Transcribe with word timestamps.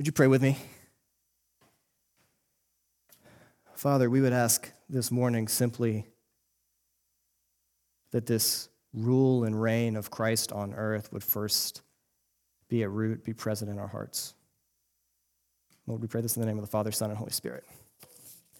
Would 0.00 0.06
you 0.06 0.12
pray 0.12 0.28
with 0.28 0.40
me? 0.40 0.56
Father, 3.74 4.08
we 4.08 4.22
would 4.22 4.32
ask 4.32 4.72
this 4.88 5.10
morning 5.10 5.46
simply 5.46 6.06
that 8.10 8.24
this 8.24 8.70
rule 8.94 9.44
and 9.44 9.60
reign 9.60 9.96
of 9.96 10.10
Christ 10.10 10.52
on 10.52 10.72
earth 10.72 11.12
would 11.12 11.22
first 11.22 11.82
be 12.70 12.82
at 12.82 12.90
root, 12.90 13.24
be 13.24 13.34
present 13.34 13.70
in 13.70 13.78
our 13.78 13.88
hearts. 13.88 14.32
Lord, 15.86 16.00
we 16.00 16.08
pray 16.08 16.22
this 16.22 16.34
in 16.34 16.40
the 16.40 16.46
name 16.46 16.56
of 16.56 16.64
the 16.64 16.70
Father, 16.70 16.92
Son, 16.92 17.10
and 17.10 17.18
Holy 17.18 17.32
Spirit. 17.32 17.64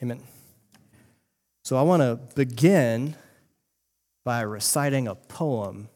Amen. 0.02 0.20
So 1.64 1.78
I 1.78 1.82
want 1.82 2.02
to 2.02 2.20
begin 2.34 3.16
by 4.24 4.42
reciting 4.42 5.08
a 5.08 5.14
poem 5.14 5.88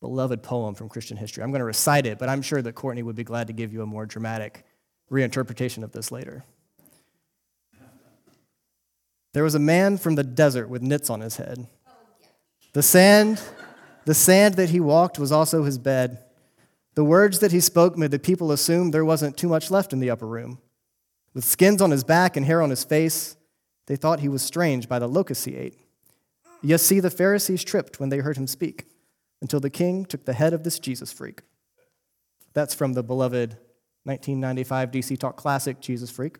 beloved 0.00 0.42
poem 0.42 0.74
from 0.74 0.88
Christian 0.88 1.16
history. 1.16 1.42
I'm 1.42 1.50
going 1.50 1.60
to 1.60 1.64
recite 1.64 2.06
it, 2.06 2.18
but 2.18 2.28
I'm 2.28 2.42
sure 2.42 2.62
that 2.62 2.74
Courtney 2.74 3.02
would 3.02 3.16
be 3.16 3.24
glad 3.24 3.48
to 3.48 3.52
give 3.52 3.72
you 3.72 3.82
a 3.82 3.86
more 3.86 4.06
dramatic 4.06 4.64
reinterpretation 5.10 5.82
of 5.82 5.92
this 5.92 6.12
later. 6.12 6.44
There 9.32 9.44
was 9.44 9.54
a 9.54 9.60
man 9.60 9.98
from 9.98 10.14
the 10.14 10.24
desert 10.24 10.68
with 10.68 10.82
nits 10.82 11.10
on 11.10 11.20
his 11.20 11.36
head. 11.36 11.66
The 12.72 12.82
sand, 12.82 13.40
the 14.04 14.14
sand 14.14 14.54
that 14.54 14.70
he 14.70 14.80
walked 14.80 15.18
was 15.18 15.32
also 15.32 15.64
his 15.64 15.78
bed. 15.78 16.18
The 16.94 17.04
words 17.04 17.40
that 17.40 17.52
he 17.52 17.60
spoke 17.60 17.96
made 17.96 18.10
the 18.10 18.18
people 18.18 18.52
assume 18.52 18.90
there 18.90 19.04
wasn't 19.04 19.36
too 19.36 19.48
much 19.48 19.70
left 19.70 19.92
in 19.92 20.00
the 20.00 20.10
upper 20.10 20.26
room. 20.26 20.58
With 21.34 21.44
skins 21.44 21.82
on 21.82 21.90
his 21.90 22.04
back 22.04 22.36
and 22.36 22.44
hair 22.46 22.62
on 22.62 22.70
his 22.70 22.84
face, 22.84 23.36
they 23.86 23.96
thought 23.96 24.20
he 24.20 24.28
was 24.28 24.42
strange 24.42 24.88
by 24.88 24.98
the 24.98 25.06
locusts 25.06 25.44
he 25.44 25.56
ate. 25.56 25.78
Yes, 26.62 26.82
see, 26.82 27.00
the 27.00 27.10
Pharisees 27.10 27.62
tripped 27.62 28.00
when 28.00 28.08
they 28.08 28.18
heard 28.18 28.36
him 28.36 28.46
speak 28.46 28.86
until 29.40 29.60
the 29.60 29.70
king 29.70 30.04
took 30.04 30.24
the 30.24 30.32
head 30.32 30.52
of 30.52 30.64
this 30.64 30.78
Jesus 30.78 31.12
freak. 31.12 31.42
That's 32.54 32.74
from 32.74 32.94
the 32.94 33.02
beloved 33.02 33.56
1995 34.04 34.90
DC 34.90 35.18
Talk 35.18 35.36
classic, 35.36 35.80
Jesus 35.80 36.10
Freak. 36.10 36.38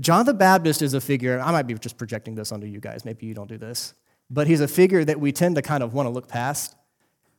John 0.00 0.26
the 0.26 0.34
Baptist 0.34 0.82
is 0.82 0.94
a 0.94 1.00
figure, 1.00 1.40
I 1.40 1.52
might 1.52 1.66
be 1.66 1.74
just 1.74 1.98
projecting 1.98 2.34
this 2.34 2.52
onto 2.52 2.66
you 2.66 2.80
guys, 2.80 3.04
maybe 3.04 3.26
you 3.26 3.34
don't 3.34 3.48
do 3.48 3.58
this, 3.58 3.94
but 4.30 4.46
he's 4.46 4.60
a 4.60 4.68
figure 4.68 5.04
that 5.04 5.20
we 5.20 5.32
tend 5.32 5.56
to 5.56 5.62
kind 5.62 5.82
of 5.82 5.94
want 5.94 6.06
to 6.06 6.10
look 6.10 6.28
past. 6.28 6.74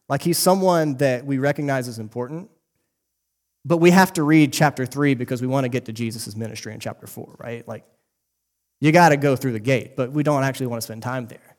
Like 0.09 0.21
he's 0.21 0.37
someone 0.37 0.95
that 0.97 1.25
we 1.25 1.37
recognize 1.37 1.87
as 1.87 1.97
important, 1.97 2.49
but 3.63 3.77
we 3.77 3.91
have 3.91 4.13
to 4.13 4.23
read 4.23 4.53
chapter 4.53 4.85
three 4.85 5.15
because 5.15 5.41
we 5.41 5.47
want 5.47 5.65
to 5.65 5.69
get 5.69 5.85
to 5.85 5.93
Jesus' 5.93 6.35
ministry 6.35 6.73
in 6.73 6.79
chapter 6.79 7.07
four, 7.07 7.35
right? 7.39 7.67
Like 7.67 7.85
you 8.81 8.91
got 8.91 9.09
to 9.09 9.17
go 9.17 9.35
through 9.35 9.53
the 9.53 9.59
gate, 9.59 9.95
but 9.95 10.11
we 10.11 10.23
don't 10.23 10.43
actually 10.43 10.67
want 10.67 10.81
to 10.81 10.85
spend 10.85 11.01
time 11.01 11.27
there 11.27 11.52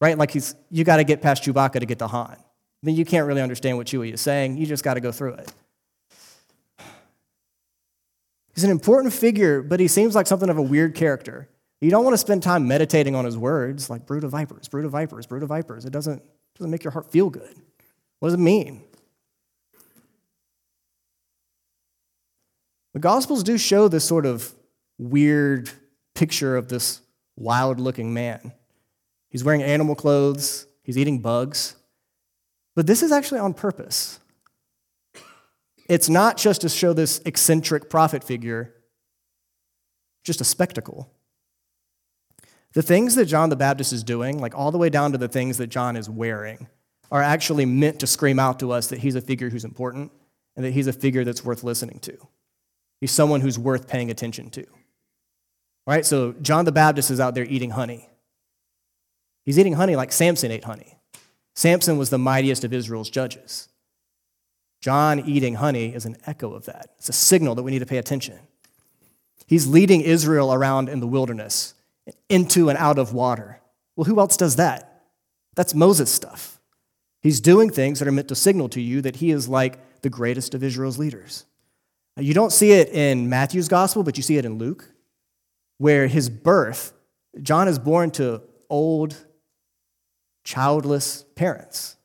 right? 0.00 0.16
Like 0.16 0.30
he's, 0.30 0.54
you 0.70 0.84
got 0.84 0.96
to 0.96 1.04
get 1.04 1.22
past 1.22 1.42
Chewbacca 1.44 1.80
to 1.80 1.86
get 1.86 1.98
to 2.00 2.06
Han. 2.06 2.36
Then 2.82 2.94
you 2.94 3.04
can't 3.04 3.26
really 3.26 3.42
understand 3.42 3.76
what 3.76 3.86
Chewie 3.86 4.12
is 4.12 4.20
saying. 4.20 4.56
You 4.56 4.66
just 4.66 4.84
got 4.84 4.94
to 4.94 5.00
go 5.00 5.12
through 5.12 5.34
it. 5.34 5.52
He's 8.54 8.64
an 8.64 8.70
important 8.70 9.12
figure, 9.12 9.62
but 9.62 9.80
he 9.80 9.88
seems 9.88 10.14
like 10.14 10.26
something 10.26 10.48
of 10.48 10.56
a 10.56 10.62
weird 10.62 10.94
character. 10.94 11.48
You 11.80 11.90
don't 11.90 12.04
want 12.04 12.14
to 12.14 12.18
spend 12.18 12.42
time 12.42 12.66
meditating 12.66 13.14
on 13.14 13.26
his 13.26 13.36
words, 13.36 13.90
like 13.90 14.06
brood 14.06 14.24
of 14.24 14.30
vipers, 14.30 14.66
brood 14.68 14.86
of 14.86 14.92
vipers, 14.92 15.26
brood 15.26 15.42
of 15.42 15.50
vipers. 15.50 15.84
It 15.84 15.90
doesn't, 15.90 16.22
doesn't 16.56 16.70
make 16.70 16.82
your 16.82 16.90
heart 16.90 17.10
feel 17.12 17.28
good. 17.28 17.54
What 18.18 18.28
does 18.28 18.34
it 18.34 18.40
mean? 18.40 18.82
The 22.94 23.00
Gospels 23.00 23.42
do 23.42 23.58
show 23.58 23.88
this 23.88 24.06
sort 24.06 24.24
of 24.24 24.54
weird 24.96 25.68
picture 26.14 26.56
of 26.56 26.68
this 26.68 27.02
wild 27.36 27.78
looking 27.78 28.14
man. 28.14 28.52
He's 29.36 29.44
wearing 29.44 29.62
animal 29.62 29.94
clothes, 29.94 30.66
he's 30.82 30.96
eating 30.96 31.18
bugs. 31.18 31.76
But 32.74 32.86
this 32.86 33.02
is 33.02 33.12
actually 33.12 33.40
on 33.40 33.52
purpose. 33.52 34.18
It's 35.90 36.08
not 36.08 36.38
just 36.38 36.62
to 36.62 36.70
show 36.70 36.94
this 36.94 37.20
eccentric 37.26 37.90
prophet 37.90 38.24
figure, 38.24 38.72
just 40.24 40.40
a 40.40 40.44
spectacle. 40.44 41.12
The 42.72 42.80
things 42.80 43.14
that 43.16 43.26
John 43.26 43.50
the 43.50 43.56
Baptist 43.56 43.92
is 43.92 44.02
doing, 44.02 44.38
like 44.38 44.56
all 44.56 44.72
the 44.72 44.78
way 44.78 44.88
down 44.88 45.12
to 45.12 45.18
the 45.18 45.28
things 45.28 45.58
that 45.58 45.66
John 45.66 45.96
is 45.96 46.08
wearing, 46.08 46.66
are 47.12 47.20
actually 47.20 47.66
meant 47.66 48.00
to 48.00 48.06
scream 48.06 48.38
out 48.38 48.58
to 48.60 48.72
us 48.72 48.86
that 48.86 49.00
he's 49.00 49.16
a 49.16 49.20
figure 49.20 49.50
who's 49.50 49.66
important 49.66 50.12
and 50.56 50.64
that 50.64 50.70
he's 50.70 50.86
a 50.86 50.94
figure 50.94 51.24
that's 51.24 51.44
worth 51.44 51.62
listening 51.62 51.98
to. 51.98 52.16
He's 53.02 53.12
someone 53.12 53.42
who's 53.42 53.58
worth 53.58 53.86
paying 53.86 54.10
attention 54.10 54.48
to. 54.52 54.62
All 54.66 55.92
right, 55.94 56.06
so 56.06 56.32
John 56.40 56.64
the 56.64 56.72
Baptist 56.72 57.10
is 57.10 57.20
out 57.20 57.34
there 57.34 57.44
eating 57.44 57.68
honey. 57.68 58.08
He's 59.46 59.58
eating 59.58 59.74
honey 59.74 59.96
like 59.96 60.12
Samson 60.12 60.50
ate 60.50 60.64
honey. 60.64 60.98
Samson 61.54 61.96
was 61.96 62.10
the 62.10 62.18
mightiest 62.18 62.64
of 62.64 62.74
Israel's 62.74 63.08
judges. 63.08 63.68
John 64.82 65.20
eating 65.20 65.54
honey 65.54 65.94
is 65.94 66.04
an 66.04 66.16
echo 66.26 66.52
of 66.52 66.66
that. 66.66 66.90
It's 66.98 67.08
a 67.08 67.14
signal 67.14 67.54
that 67.54 67.62
we 67.62 67.70
need 67.70 67.78
to 67.78 67.86
pay 67.86 67.96
attention. 67.96 68.38
He's 69.46 69.66
leading 69.66 70.02
Israel 70.02 70.52
around 70.52 70.88
in 70.88 71.00
the 71.00 71.06
wilderness, 71.06 71.74
into 72.28 72.68
and 72.68 72.76
out 72.76 72.98
of 72.98 73.14
water. 73.14 73.60
Well, 73.94 74.04
who 74.04 74.20
else 74.20 74.36
does 74.36 74.56
that? 74.56 75.04
That's 75.54 75.74
Moses' 75.74 76.12
stuff. 76.12 76.60
He's 77.22 77.40
doing 77.40 77.70
things 77.70 77.98
that 77.98 78.08
are 78.08 78.12
meant 78.12 78.28
to 78.28 78.34
signal 78.34 78.68
to 78.70 78.80
you 78.80 79.00
that 79.02 79.16
he 79.16 79.30
is 79.30 79.48
like 79.48 80.02
the 80.02 80.10
greatest 80.10 80.54
of 80.54 80.62
Israel's 80.62 80.98
leaders. 80.98 81.46
You 82.16 82.34
don't 82.34 82.52
see 82.52 82.72
it 82.72 82.90
in 82.90 83.28
Matthew's 83.28 83.68
gospel, 83.68 84.02
but 84.02 84.16
you 84.16 84.22
see 84.22 84.36
it 84.36 84.44
in 84.44 84.58
Luke, 84.58 84.92
where 85.78 86.06
his 86.06 86.28
birth, 86.28 86.92
John 87.42 87.68
is 87.68 87.78
born 87.78 88.10
to 88.12 88.42
old, 88.70 89.25
childless 90.46 91.24
parents 91.34 91.96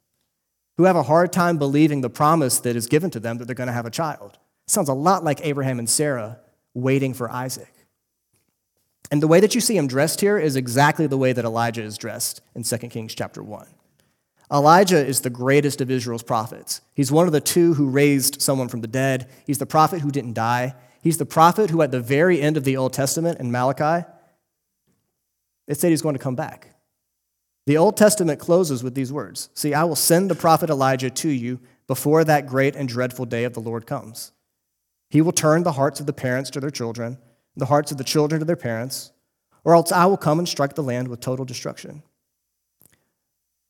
who 0.75 0.83
have 0.83 0.95
a 0.95 1.03
hard 1.03 1.31
time 1.31 1.57
believing 1.57 2.01
the 2.01 2.09
promise 2.09 2.59
that 2.59 2.75
is 2.75 2.87
given 2.87 3.11
to 3.11 3.19
them 3.19 3.37
that 3.37 3.45
they're 3.45 3.55
going 3.55 3.67
to 3.67 3.73
have 3.73 3.85
a 3.85 3.91
child. 3.91 4.39
Sounds 4.67 4.89
a 4.89 4.93
lot 4.93 5.23
like 5.23 5.45
Abraham 5.45 5.77
and 5.79 5.89
Sarah 5.89 6.39
waiting 6.73 7.13
for 7.13 7.29
Isaac. 7.29 7.71
And 9.11 9.21
the 9.21 9.27
way 9.27 9.39
that 9.41 9.53
you 9.53 9.61
see 9.61 9.77
him 9.77 9.87
dressed 9.87 10.21
here 10.21 10.39
is 10.39 10.55
exactly 10.55 11.05
the 11.05 11.17
way 11.17 11.33
that 11.33 11.45
Elijah 11.45 11.83
is 11.83 11.97
dressed 11.97 12.41
in 12.55 12.63
2 12.63 12.77
Kings 12.89 13.13
chapter 13.13 13.43
1. 13.43 13.67
Elijah 14.51 15.05
is 15.05 15.21
the 15.21 15.29
greatest 15.29 15.79
of 15.79 15.91
Israel's 15.91 16.23
prophets. 16.23 16.81
He's 16.95 17.11
one 17.11 17.27
of 17.27 17.33
the 17.33 17.41
two 17.41 17.75
who 17.75 17.89
raised 17.89 18.41
someone 18.41 18.69
from 18.69 18.81
the 18.81 18.87
dead. 18.87 19.29
He's 19.45 19.59
the 19.59 19.65
prophet 19.65 20.01
who 20.01 20.11
didn't 20.11 20.33
die. 20.33 20.73
He's 21.03 21.17
the 21.17 21.25
prophet 21.25 21.69
who, 21.69 21.81
at 21.81 21.91
the 21.91 22.01
very 22.01 22.41
end 22.41 22.57
of 22.57 22.63
the 22.63 22.77
Old 22.77 22.93
Testament 22.93 23.39
in 23.39 23.51
Malachi, 23.51 24.07
it 25.67 25.79
said 25.79 25.89
he's 25.91 26.01
going 26.01 26.15
to 26.15 26.19
come 26.19 26.35
back. 26.35 26.70
The 27.71 27.77
Old 27.77 27.95
Testament 27.95 28.37
closes 28.37 28.83
with 28.83 28.95
these 28.95 29.13
words 29.13 29.49
See, 29.53 29.73
I 29.73 29.85
will 29.85 29.95
send 29.95 30.29
the 30.29 30.35
prophet 30.35 30.69
Elijah 30.69 31.09
to 31.09 31.29
you 31.29 31.61
before 31.87 32.25
that 32.25 32.45
great 32.45 32.75
and 32.75 32.85
dreadful 32.85 33.25
day 33.25 33.45
of 33.45 33.53
the 33.53 33.61
Lord 33.61 33.87
comes. 33.87 34.33
He 35.09 35.21
will 35.21 35.31
turn 35.31 35.63
the 35.63 35.71
hearts 35.71 36.01
of 36.01 36.05
the 36.05 36.11
parents 36.11 36.49
to 36.49 36.59
their 36.59 36.69
children, 36.69 37.17
the 37.55 37.67
hearts 37.67 37.89
of 37.89 37.97
the 37.97 38.03
children 38.03 38.39
to 38.39 38.45
their 38.45 38.57
parents, 38.57 39.13
or 39.63 39.73
else 39.73 39.89
I 39.89 40.05
will 40.05 40.17
come 40.17 40.37
and 40.37 40.49
strike 40.49 40.75
the 40.75 40.83
land 40.83 41.07
with 41.07 41.21
total 41.21 41.45
destruction. 41.45 42.03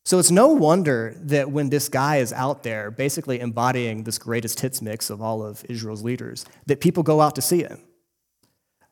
So 0.04 0.18
it's 0.18 0.32
no 0.32 0.48
wonder 0.48 1.14
that 1.20 1.52
when 1.52 1.70
this 1.70 1.88
guy 1.88 2.16
is 2.16 2.32
out 2.32 2.64
there 2.64 2.90
basically 2.90 3.38
embodying 3.38 4.02
this 4.02 4.18
greatest 4.18 4.58
hits 4.58 4.82
mix 4.82 5.10
of 5.10 5.22
all 5.22 5.46
of 5.46 5.64
Israel's 5.68 6.02
leaders, 6.02 6.44
that 6.66 6.80
people 6.80 7.04
go 7.04 7.20
out 7.20 7.36
to 7.36 7.40
see 7.40 7.62
him. 7.62 7.80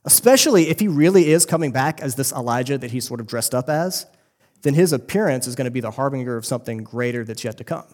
Especially 0.04 0.68
if 0.68 0.78
he 0.78 0.86
really 0.86 1.32
is 1.32 1.46
coming 1.46 1.72
back 1.72 2.00
as 2.00 2.14
this 2.14 2.30
Elijah 2.30 2.78
that 2.78 2.92
he's 2.92 3.08
sort 3.08 3.18
of 3.18 3.26
dressed 3.26 3.56
up 3.56 3.68
as 3.68 4.06
then 4.62 4.74
his 4.74 4.92
appearance 4.92 5.46
is 5.46 5.54
going 5.54 5.66
to 5.66 5.70
be 5.70 5.80
the 5.80 5.92
harbinger 5.92 6.36
of 6.36 6.44
something 6.44 6.78
greater 6.78 7.24
that's 7.24 7.44
yet 7.44 7.56
to 7.58 7.64
come. 7.64 7.86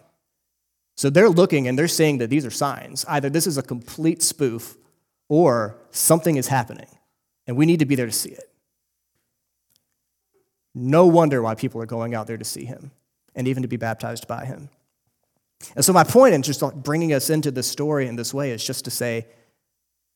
So 0.95 1.09
they're 1.09 1.29
looking 1.29 1.67
and 1.67 1.77
they're 1.77 1.87
saying 1.87 2.17
that 2.17 2.29
these 2.29 2.45
are 2.45 2.51
signs. 2.51 3.05
Either 3.07 3.29
this 3.29 3.47
is 3.47 3.57
a 3.57 3.63
complete 3.63 4.21
spoof 4.21 4.75
or 5.29 5.77
something 5.91 6.37
is 6.37 6.47
happening, 6.47 6.87
and 7.45 7.55
we 7.55 7.65
need 7.65 7.79
to 7.79 7.85
be 7.85 7.95
there 7.95 8.05
to 8.05 8.11
see 8.11 8.31
it. 8.31 8.51
No 10.73 11.05
wonder 11.05 11.41
why 11.41 11.55
people 11.55 11.81
are 11.81 11.87
going 11.87 12.15
out 12.15 12.27
there 12.27 12.37
to 12.37 12.45
see 12.45 12.65
him 12.65 12.91
and 13.35 13.47
even 13.47 13.63
to 13.63 13.67
be 13.67 13.77
baptized 13.77 14.27
by 14.27 14.45
him. 14.45 14.69
And 15.75 15.83
so, 15.83 15.91
my 15.91 16.03
point 16.03 16.35
in 16.35 16.43
just 16.43 16.61
bringing 16.83 17.13
us 17.13 17.29
into 17.29 17.49
this 17.49 17.67
story 17.67 18.07
in 18.07 18.15
this 18.15 18.33
way 18.33 18.51
is 18.51 18.63
just 18.63 18.85
to 18.85 18.91
say 18.91 19.25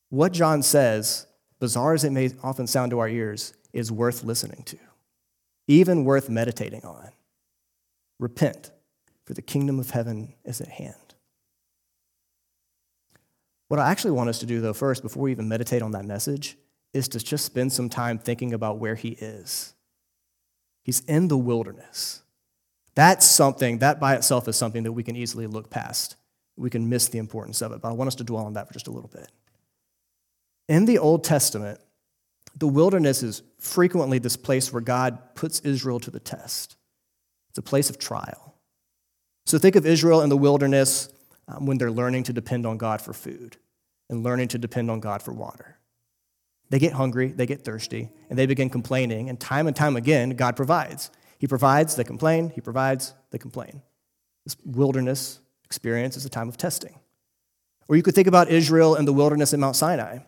what 0.10 0.34
John 0.34 0.62
says, 0.62 1.26
bizarre 1.60 1.94
as 1.94 2.04
it 2.04 2.12
may 2.12 2.32
often 2.44 2.68
sound 2.68 2.92
to 2.92 3.00
our 3.00 3.10
ears, 3.10 3.54
is 3.74 3.92
worth 3.92 4.24
listening 4.24 4.64
to 4.66 4.78
even 5.68 6.06
worth 6.06 6.30
meditating 6.30 6.84
on. 6.84 7.12
Repent, 8.20 8.72
for 9.26 9.34
the 9.34 9.42
kingdom 9.42 9.80
of 9.80 9.92
heaven 9.92 10.34
is 10.44 10.62
at 10.62 10.68
hand. 10.68 10.96
What 13.68 13.80
I 13.80 13.90
actually 13.90 14.12
want 14.12 14.30
us 14.30 14.40
to 14.40 14.46
do, 14.46 14.60
though, 14.60 14.74
first, 14.74 15.02
before 15.02 15.24
we 15.24 15.32
even 15.32 15.48
meditate 15.48 15.82
on 15.82 15.92
that 15.92 16.06
message, 16.06 16.58
is 16.94 17.08
to 17.08 17.20
just 17.20 17.46
spend 17.46 17.72
some 17.72 17.90
time 17.90 18.18
thinking 18.18 18.54
about 18.54 18.80
where 18.80 18.96
he 18.96 19.12
is. 19.12 19.74
He's 20.84 21.00
in 21.02 21.30
the 21.30 21.38
wilderness. 21.38 22.22
That's 22.96 23.26
something, 23.26 23.78
that 23.80 24.00
by 24.00 24.16
itself 24.16 24.48
is 24.48 24.58
something 24.58 24.84
that 24.84 24.92
we 24.92 25.04
can 25.04 25.16
easily 25.16 25.48
look 25.48 25.70
past. 25.70 26.18
We 26.58 26.70
can 26.70 26.90
miss 26.90 27.08
the 27.08 27.18
importance 27.18 27.62
of 27.62 27.72
it, 27.72 27.82
but 27.82 27.90
I 27.90 27.94
want 27.94 28.10
us 28.10 28.16
to 28.16 28.26
dwell 28.26 28.46
on 28.46 28.54
that 28.54 28.68
for 28.68 28.74
just 28.74 28.88
a 28.88 28.92
little 28.92 29.10
bit. 29.10 29.32
In 30.68 30.86
the 30.86 31.00
Old 31.00 31.24
Testament, 31.24 31.80
the 32.56 32.68
wilderness 32.68 33.24
is 33.24 33.44
frequently 33.60 34.20
this 34.20 34.38
place 34.38 34.72
where 34.72 34.82
God 34.82 35.36
puts 35.36 35.60
Israel 35.62 36.00
to 36.02 36.12
the 36.12 36.20
test. 36.20 36.76
It's 37.50 37.58
a 37.58 37.62
place 37.62 37.90
of 37.90 37.98
trial. 37.98 38.56
So 39.46 39.58
think 39.58 39.76
of 39.76 39.86
Israel 39.86 40.22
in 40.22 40.30
the 40.30 40.38
wilderness. 40.38 41.10
um, 41.48 41.66
when 41.66 41.78
they're 41.78 41.92
learning 41.92 42.24
to 42.24 42.34
depend 42.34 42.66
on 42.66 42.78
God 42.78 43.02
for 43.02 43.14
food 43.14 43.58
and 44.10 44.24
learning 44.24 44.50
to 44.50 44.58
depend 44.58 44.90
on 44.90 45.00
God 45.00 45.22
for 45.22 45.34
water. 45.34 45.78
They 46.70 46.80
get 46.80 46.94
hungry, 46.94 47.32
they 47.32 47.46
get 47.46 47.66
thirsty, 47.66 48.10
and 48.30 48.40
they 48.40 48.46
begin 48.46 48.70
complaining, 48.70 49.30
and 49.30 49.40
time 49.40 49.68
and 49.68 49.76
time 49.76 49.98
again, 49.98 50.32
God 50.32 50.56
provides. 50.56 51.12
He 51.38 51.48
provides, 51.48 51.96
they 51.96 52.04
complain, 52.04 52.50
He 52.50 52.62
provides, 52.62 53.14
they 53.32 53.38
complain. 53.38 53.82
This 54.46 54.56
wilderness 54.64 55.40
experience 55.66 56.16
is 56.16 56.26
a 56.26 56.30
time 56.30 56.48
of 56.48 56.58
testing. 56.58 57.00
Or 57.88 57.96
you 57.98 58.04
could 58.04 58.16
think 58.16 58.28
about 58.28 58.50
Israel 58.50 58.96
in 58.96 59.06
the 59.06 59.14
wilderness 59.14 59.54
at 59.54 59.60
Mount 59.60 59.76
Sinai 59.76 60.20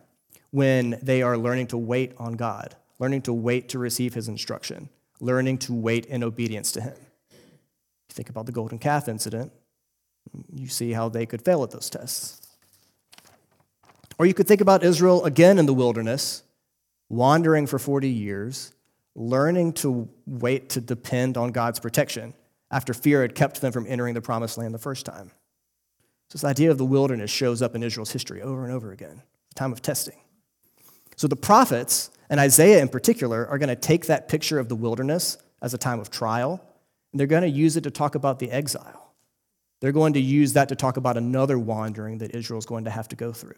when 0.54 1.00
they 1.02 1.24
are 1.24 1.36
learning 1.36 1.66
to 1.66 1.78
wait 1.80 2.14
on 2.20 2.34
God, 2.34 2.76
learning 3.00 3.24
to 3.24 3.34
wait 3.34 3.70
to 3.70 3.80
receive 3.80 4.14
His 4.14 4.28
instruction, 4.28 4.88
learning 5.20 5.58
to 5.58 5.74
wait 5.74 6.06
in 6.06 6.24
obedience 6.24 6.72
to 6.74 6.82
Him. 6.82 6.94
You 7.32 8.14
think 8.14 8.30
about 8.30 8.46
the 8.46 8.52
golden 8.52 8.78
calf 8.78 9.08
incident, 9.08 9.52
you 10.54 10.68
see 10.68 10.92
how 10.92 11.10
they 11.10 11.26
could 11.26 11.42
fail 11.42 11.64
at 11.64 11.72
those 11.72 11.90
tests. 11.90 12.40
Or 14.20 14.28
you 14.28 14.36
could 14.36 14.48
think 14.48 14.62
about 14.62 14.84
Israel 14.84 15.26
again 15.26 15.58
in 15.58 15.66
the 15.66 15.74
wilderness, 15.74 16.44
wandering 17.10 17.66
for 17.66 17.80
40 17.80 18.08
years, 18.08 18.74
learning 19.16 19.74
to 19.74 20.08
wait 20.28 20.70
to 20.70 20.82
depend 20.82 21.36
on 21.36 21.52
God's 21.52 21.80
protection 21.80 22.36
after 22.70 22.94
fear 22.94 23.24
had 23.24 23.34
kept 23.34 23.60
them 23.60 23.72
from 23.72 23.88
entering 23.90 24.14
the 24.14 24.22
promised 24.22 24.60
land 24.60 24.72
the 24.72 24.78
first 24.78 25.04
time. 25.04 25.32
So, 26.30 26.34
this 26.34 26.44
idea 26.44 26.70
of 26.70 26.78
the 26.78 26.86
wilderness 26.86 27.32
shows 27.32 27.64
up 27.64 27.74
in 27.74 27.82
Israel's 27.82 28.12
history 28.12 28.44
over 28.44 28.64
and 28.64 28.72
over 28.72 28.92
again, 28.92 29.24
a 29.52 29.56
time 29.56 29.74
of 29.74 29.82
testing. 29.82 30.18
So, 31.16 31.28
the 31.28 31.36
prophets, 31.36 32.12
and 32.30 32.40
Isaiah 32.40 32.82
in 32.82 32.90
particular, 32.90 33.48
are 33.48 33.58
going 33.58 33.70
to 33.70 33.76
take 33.76 34.08
that 34.08 34.28
picture 34.28 34.60
of 34.60 34.70
the 34.70 34.76
wilderness 34.76 35.38
as 35.62 35.74
a 35.74 35.78
time 35.78 36.00
of 36.00 36.10
trial, 36.10 36.62
and 37.12 37.20
they're 37.20 37.28
going 37.28 37.44
to 37.44 37.50
use 37.50 37.78
it 37.78 37.82
to 37.82 37.92
talk 37.92 38.16
about 38.16 38.40
the 38.40 38.52
exile. 38.52 39.14
They're 39.82 39.92
going 39.92 40.14
to 40.14 40.22
use 40.22 40.54
that 40.54 40.70
to 40.70 40.76
talk 40.76 40.98
about 40.98 41.18
another 41.18 41.60
wandering 41.60 42.20
that 42.20 42.36
Israel 42.36 42.60
is 42.60 42.66
going 42.66 42.86
to 42.86 42.92
have 42.92 43.08
to 43.10 43.16
go 43.16 43.34
through 43.34 43.56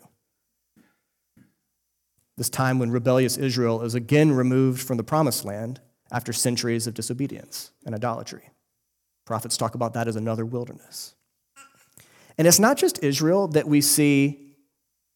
this 2.37 2.49
time 2.49 2.79
when 2.79 2.91
rebellious 2.91 3.37
Israel 3.37 3.81
is 3.81 3.95
again 3.95 4.31
removed 4.31 4.81
from 4.81 4.97
the 4.97 5.03
promised 5.03 5.45
land 5.45 5.79
after 6.11 6.33
centuries 6.33 6.87
of 6.87 6.93
disobedience 6.93 7.71
and 7.85 7.95
idolatry. 7.95 8.49
Prophets 9.25 9.57
talk 9.57 9.75
about 9.75 9.93
that 9.93 10.07
as 10.07 10.15
another 10.15 10.45
wilderness. 10.45 11.15
And 12.37 12.47
it's 12.47 12.59
not 12.59 12.77
just 12.77 13.03
Israel 13.03 13.47
that 13.49 13.67
we 13.67 13.81
see 13.81 14.55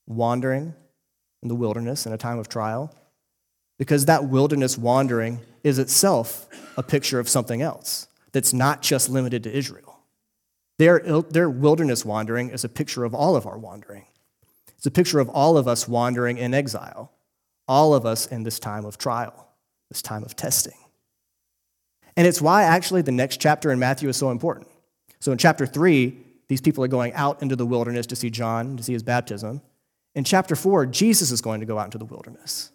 wandering 0.08 0.74
in 1.42 1.48
the 1.48 1.56
wilderness 1.56 2.06
in 2.06 2.14
a 2.14 2.18
time 2.18 2.40
of 2.40 2.50
trial, 2.50 2.94
because 3.78 4.06
that 4.06 4.26
wilderness 4.26 4.78
wandering 4.78 5.40
is 5.64 5.80
itself 5.80 6.48
a 6.78 6.84
picture 6.84 7.20
of 7.20 7.30
something 7.30 7.62
else 7.62 8.08
that's 8.32 8.54
not 8.54 8.82
just 8.82 9.10
limited 9.10 9.44
to 9.44 9.52
Israel. 9.52 10.00
Their, 10.78 11.00
their 11.00 11.50
wilderness 11.50 12.06
wandering 12.06 12.50
is 12.50 12.64
a 12.64 12.70
picture 12.70 13.04
of 13.04 13.14
all 13.14 13.36
of 13.36 13.46
our 13.46 13.58
wandering. 13.58 14.06
It's 14.78 14.86
a 14.86 14.92
picture 14.92 15.20
of 15.20 15.28
all 15.30 15.58
of 15.58 15.68
us 15.68 15.88
wandering 15.88 16.38
in 16.38 16.54
exile, 16.54 17.12
all 17.68 17.94
of 17.94 18.06
us 18.06 18.28
in 18.28 18.44
this 18.44 18.60
time 18.60 18.86
of 18.86 18.98
trial, 18.98 19.50
this 19.90 20.02
time 20.02 20.24
of 20.24 20.38
testing. 20.38 20.78
And 22.16 22.26
it's 22.26 22.42
why 22.42 22.64
actually 22.64 23.02
the 23.02 23.12
next 23.12 23.42
chapter 23.42 23.72
in 23.72 23.80
Matthew 23.80 24.08
is 24.08 24.18
so 24.18 24.32
important. 24.32 24.68
So 25.20 25.32
in 25.34 25.38
chapter 25.38 25.66
3, 25.66 26.18
these 26.48 26.62
people 26.62 26.84
are 26.84 26.90
going 26.90 27.14
out 27.14 27.42
into 27.42 27.56
the 27.56 27.66
wilderness 27.66 28.08
to 28.08 28.16
see 28.16 28.30
John, 28.30 28.78
to 28.78 28.84
see 28.84 28.94
his 28.94 29.04
baptism. 29.04 29.62
In 30.16 30.24
chapter 30.24 30.56
4, 30.56 30.88
Jesus 30.88 31.32
is 31.32 31.42
going 31.42 31.60
to 31.60 31.66
go 31.66 31.78
out 31.78 31.86
into 31.86 31.98
the 31.98 32.06
wilderness. 32.06 32.72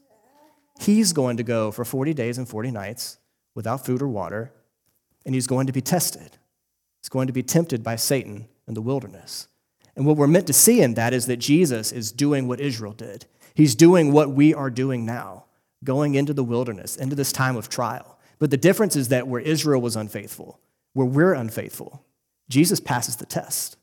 He's 0.81 1.13
going 1.13 1.37
to 1.37 1.43
go 1.43 1.71
for 1.71 1.85
40 1.85 2.15
days 2.15 2.39
and 2.39 2.49
40 2.49 2.71
nights 2.71 3.19
without 3.55 3.85
food 3.85 4.03
or 4.03 4.09
water, 4.09 4.53
and 5.25 5.35
he's 5.35 5.47
going 5.47 5.67
to 5.67 5.73
be 5.73 5.81
tested. 5.81 6.31
He's 7.01 7.09
going 7.09 7.27
to 7.27 7.33
be 7.33 7.43
tempted 7.43 7.83
by 7.83 7.97
Satan 7.97 8.49
in 8.67 8.75
the 8.75 8.83
wilderness. 8.83 9.49
And 9.97 10.07
what 10.07 10.17
we're 10.17 10.27
meant 10.27 10.47
to 10.49 10.53
see 10.53 10.81
in 10.81 10.95
that 10.95 11.13
is 11.13 11.27
that 11.27 11.37
Jesus 11.37 11.93
is 11.93 12.11
doing 12.11 12.49
what 12.49 12.61
Israel 12.61 12.93
did. 12.93 13.27
He's 13.55 13.75
doing 13.75 14.13
what 14.13 14.31
we 14.31 14.53
are 14.53 14.71
doing 14.71 15.07
now, 15.07 15.45
going 15.85 16.15
into 16.15 16.33
the 16.33 16.43
wilderness, 16.43 16.97
into 16.97 17.15
this 17.15 17.33
time 17.33 17.57
of 17.57 17.69
trial. 17.69 18.19
But 18.39 18.51
the 18.51 18.57
difference 18.57 18.97
is 18.97 19.09
that 19.09 19.29
where 19.29 19.41
Israel 19.41 19.81
was 19.81 19.95
unfaithful, 19.97 20.59
where 20.93 21.07
we're 21.07 21.35
unfaithful, 21.35 22.05
Jesus 22.49 22.81
passes 22.81 23.17
the 23.17 23.27
test. 23.27 23.77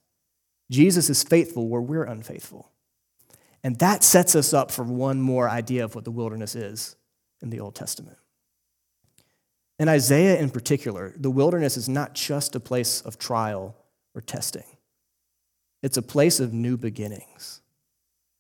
Jesus 0.69 1.09
is 1.09 1.24
faithful 1.24 1.68
where 1.68 1.81
we're 1.81 2.03
unfaithful. 2.03 2.70
And 3.63 3.78
that 3.80 4.04
sets 4.04 4.36
us 4.36 4.54
up 4.54 4.72
for 4.72 4.84
one 4.84 5.22
more 5.22 5.50
idea 5.50 5.84
of 5.84 5.94
what 5.94 6.04
the 6.04 6.12
wilderness 6.12 6.56
is 6.56 6.96
in 7.42 7.50
the 7.50 7.60
Old 7.60 7.75
Testament. 7.75 8.18
In 9.80 9.90
Isaiah 9.90 10.40
in 10.40 10.50
particular, 10.50 11.13
the 11.18 11.31
wilderness 11.31 11.78
is 11.78 11.90
not 11.90 12.13
just 12.13 12.56
a 12.56 12.60
place 12.60 13.02
of 13.02 13.18
trial 13.18 13.75
or 14.13 14.22
testing. 14.22 14.78
It's 15.81 15.98
a 15.98 16.04
place 16.04 16.40
of 16.40 16.54
new 16.54 16.78
beginnings. 16.78 17.62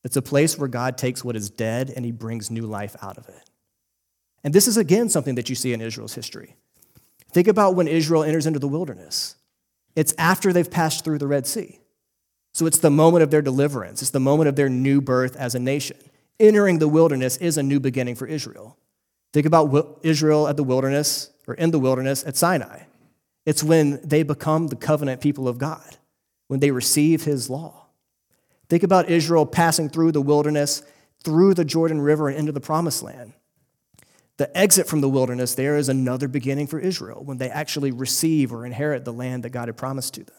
It's 0.03 0.15
a 0.15 0.21
place 0.21 0.57
where 0.57 0.67
God 0.67 0.97
takes 0.97 1.23
what 1.23 1.35
is 1.35 1.49
dead 1.49 1.91
and 1.95 2.05
he 2.05 2.11
brings 2.11 2.49
new 2.49 2.65
life 2.65 2.95
out 3.01 3.17
of 3.17 3.27
it. 3.29 3.49
And 4.43 4.53
this 4.53 4.67
is 4.67 4.77
again 4.77 5.09
something 5.09 5.35
that 5.35 5.49
you 5.49 5.55
see 5.55 5.73
in 5.73 5.81
Israel's 5.81 6.15
history. 6.15 6.55
Think 7.31 7.47
about 7.47 7.75
when 7.75 7.87
Israel 7.87 8.23
enters 8.23 8.47
into 8.47 8.59
the 8.59 8.67
wilderness. 8.67 9.35
It's 9.95 10.13
after 10.17 10.51
they've 10.51 10.69
passed 10.69 11.03
through 11.03 11.19
the 11.19 11.27
Red 11.27 11.45
Sea. 11.45 11.80
So 12.53 12.65
it's 12.65 12.79
the 12.79 12.91
moment 12.91 13.23
of 13.23 13.31
their 13.31 13.41
deliverance, 13.41 14.01
it's 14.01 14.11
the 14.11 14.19
moment 14.19 14.49
of 14.49 14.55
their 14.55 14.69
new 14.69 15.01
birth 15.01 15.35
as 15.35 15.55
a 15.55 15.59
nation. 15.59 15.97
Entering 16.39 16.79
the 16.79 16.87
wilderness 16.87 17.37
is 17.37 17.57
a 17.57 17.63
new 17.63 17.79
beginning 17.79 18.15
for 18.15 18.25
Israel. 18.25 18.77
Think 19.31 19.45
about 19.45 19.99
Israel 20.03 20.47
at 20.47 20.57
the 20.57 20.63
wilderness 20.63 21.29
or 21.47 21.53
in 21.53 21.71
the 21.71 21.79
wilderness 21.79 22.23
at 22.25 22.35
Sinai. 22.35 22.83
It's 23.45 23.63
when 23.63 23.99
they 24.03 24.23
become 24.23 24.67
the 24.67 24.75
covenant 24.75 25.21
people 25.21 25.47
of 25.47 25.57
God 25.57 25.97
when 26.47 26.59
they 26.59 26.71
receive 26.71 27.23
his 27.23 27.49
law. 27.49 27.85
Think 28.67 28.83
about 28.83 29.09
Israel 29.09 29.45
passing 29.45 29.89
through 29.89 30.11
the 30.11 30.21
wilderness, 30.21 30.83
through 31.23 31.53
the 31.53 31.63
Jordan 31.63 32.01
River, 32.01 32.27
and 32.27 32.37
into 32.37 32.51
the 32.51 32.59
promised 32.59 33.03
land. 33.03 33.33
The 34.35 34.55
exit 34.57 34.87
from 34.87 35.01
the 35.01 35.09
wilderness 35.09 35.55
there 35.55 35.77
is 35.77 35.87
another 35.87 36.27
beginning 36.27 36.67
for 36.67 36.79
Israel 36.79 37.23
when 37.23 37.37
they 37.37 37.49
actually 37.49 37.91
receive 37.91 38.51
or 38.51 38.65
inherit 38.65 39.05
the 39.05 39.13
land 39.13 39.43
that 39.43 39.51
God 39.51 39.69
had 39.69 39.77
promised 39.77 40.13
to 40.15 40.23
them. 40.23 40.35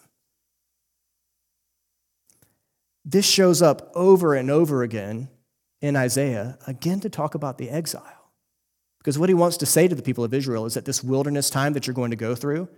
This 3.04 3.26
shows 3.26 3.62
up 3.62 3.90
over 3.94 4.34
and 4.34 4.50
over 4.50 4.82
again 4.82 5.28
in 5.80 5.96
Isaiah, 5.96 6.58
again 6.66 7.00
to 7.00 7.10
talk 7.10 7.34
about 7.34 7.58
the 7.58 7.68
exile. 7.68 8.30
Because 8.98 9.18
what 9.18 9.28
he 9.28 9.34
wants 9.34 9.56
to 9.58 9.66
say 9.66 9.88
to 9.88 9.94
the 9.94 10.02
people 10.02 10.22
of 10.22 10.32
Israel 10.32 10.64
is 10.64 10.74
that 10.74 10.84
this 10.84 11.02
wilderness 11.02 11.50
time 11.50 11.72
that 11.72 11.86
you're 11.86 11.94
going 11.94 12.12
to 12.12 12.16
go 12.16 12.36
through, 12.36 12.68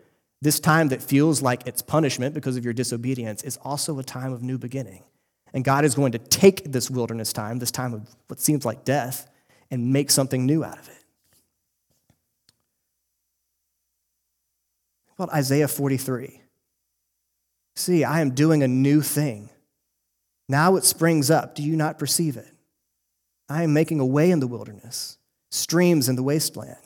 this 0.40 0.58
time 0.58 0.88
that 0.88 1.02
feels 1.02 1.42
like 1.42 1.66
it's 1.66 1.82
punishment 1.82 2.34
because 2.34 2.56
of 2.56 2.64
your 2.64 2.72
disobedience 2.72 3.42
is 3.42 3.58
also 3.58 3.98
a 3.98 4.02
time 4.02 4.32
of 4.32 4.42
new 4.42 4.56
beginning. 4.56 5.04
And 5.52 5.64
God 5.64 5.84
is 5.84 5.94
going 5.94 6.12
to 6.12 6.18
take 6.18 6.72
this 6.72 6.90
wilderness 6.90 7.32
time, 7.32 7.58
this 7.58 7.70
time 7.70 7.92
of 7.92 8.08
what 8.28 8.40
seems 8.40 8.64
like 8.64 8.84
death, 8.84 9.30
and 9.70 9.92
make 9.92 10.10
something 10.10 10.46
new 10.46 10.64
out 10.64 10.78
of 10.78 10.88
it. 10.88 11.04
About 15.18 15.32
Isaiah 15.32 15.68
43? 15.68 16.40
See, 17.76 18.02
I 18.02 18.20
am 18.20 18.30
doing 18.30 18.62
a 18.62 18.68
new 18.68 19.00
thing. 19.00 19.50
Now 20.48 20.76
it 20.76 20.84
springs 20.84 21.30
up. 21.30 21.54
Do 21.54 21.62
you 21.62 21.76
not 21.76 21.98
perceive 21.98 22.36
it? 22.36 22.52
I 23.48 23.62
am 23.62 23.72
making 23.72 24.00
a 24.00 24.06
way 24.06 24.30
in 24.30 24.40
the 24.40 24.46
wilderness, 24.46 25.18
streams 25.50 26.08
in 26.08 26.16
the 26.16 26.22
wasteland. 26.22 26.76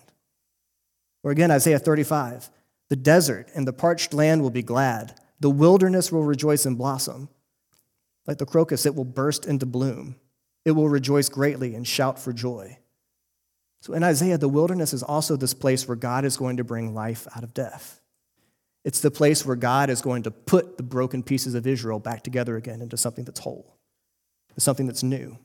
Or 1.22 1.30
again, 1.30 1.50
Isaiah 1.50 1.78
35. 1.78 2.50
The 2.88 2.96
desert 2.96 3.48
and 3.54 3.66
the 3.66 3.72
parched 3.72 4.14
land 4.14 4.42
will 4.42 4.50
be 4.50 4.62
glad. 4.62 5.14
The 5.40 5.50
wilderness 5.50 6.10
will 6.10 6.24
rejoice 6.24 6.66
and 6.66 6.78
blossom. 6.78 7.28
Like 8.26 8.38
the 8.38 8.46
crocus, 8.46 8.86
it 8.86 8.94
will 8.94 9.04
burst 9.04 9.46
into 9.46 9.66
bloom. 9.66 10.16
It 10.64 10.72
will 10.72 10.88
rejoice 10.88 11.28
greatly 11.28 11.74
and 11.74 11.86
shout 11.86 12.18
for 12.18 12.32
joy. 12.32 12.78
So 13.80 13.94
in 13.94 14.02
Isaiah, 14.02 14.38
the 14.38 14.48
wilderness 14.48 14.92
is 14.92 15.02
also 15.02 15.36
this 15.36 15.54
place 15.54 15.86
where 15.86 15.96
God 15.96 16.24
is 16.24 16.36
going 16.36 16.56
to 16.56 16.64
bring 16.64 16.94
life 16.94 17.26
out 17.36 17.44
of 17.44 17.54
death. 17.54 17.97
It's 18.84 19.00
the 19.00 19.10
place 19.10 19.44
where 19.44 19.56
God 19.56 19.90
is 19.90 20.00
going 20.00 20.22
to 20.22 20.30
put 20.30 20.76
the 20.76 20.82
broken 20.82 21.22
pieces 21.22 21.54
of 21.54 21.66
Israel 21.66 21.98
back 21.98 22.22
together 22.22 22.56
again 22.56 22.80
into 22.80 22.96
something 22.96 23.24
that's 23.24 23.40
whole, 23.40 23.74
something 24.56 24.86
that's 24.86 25.02
new. 25.02 25.36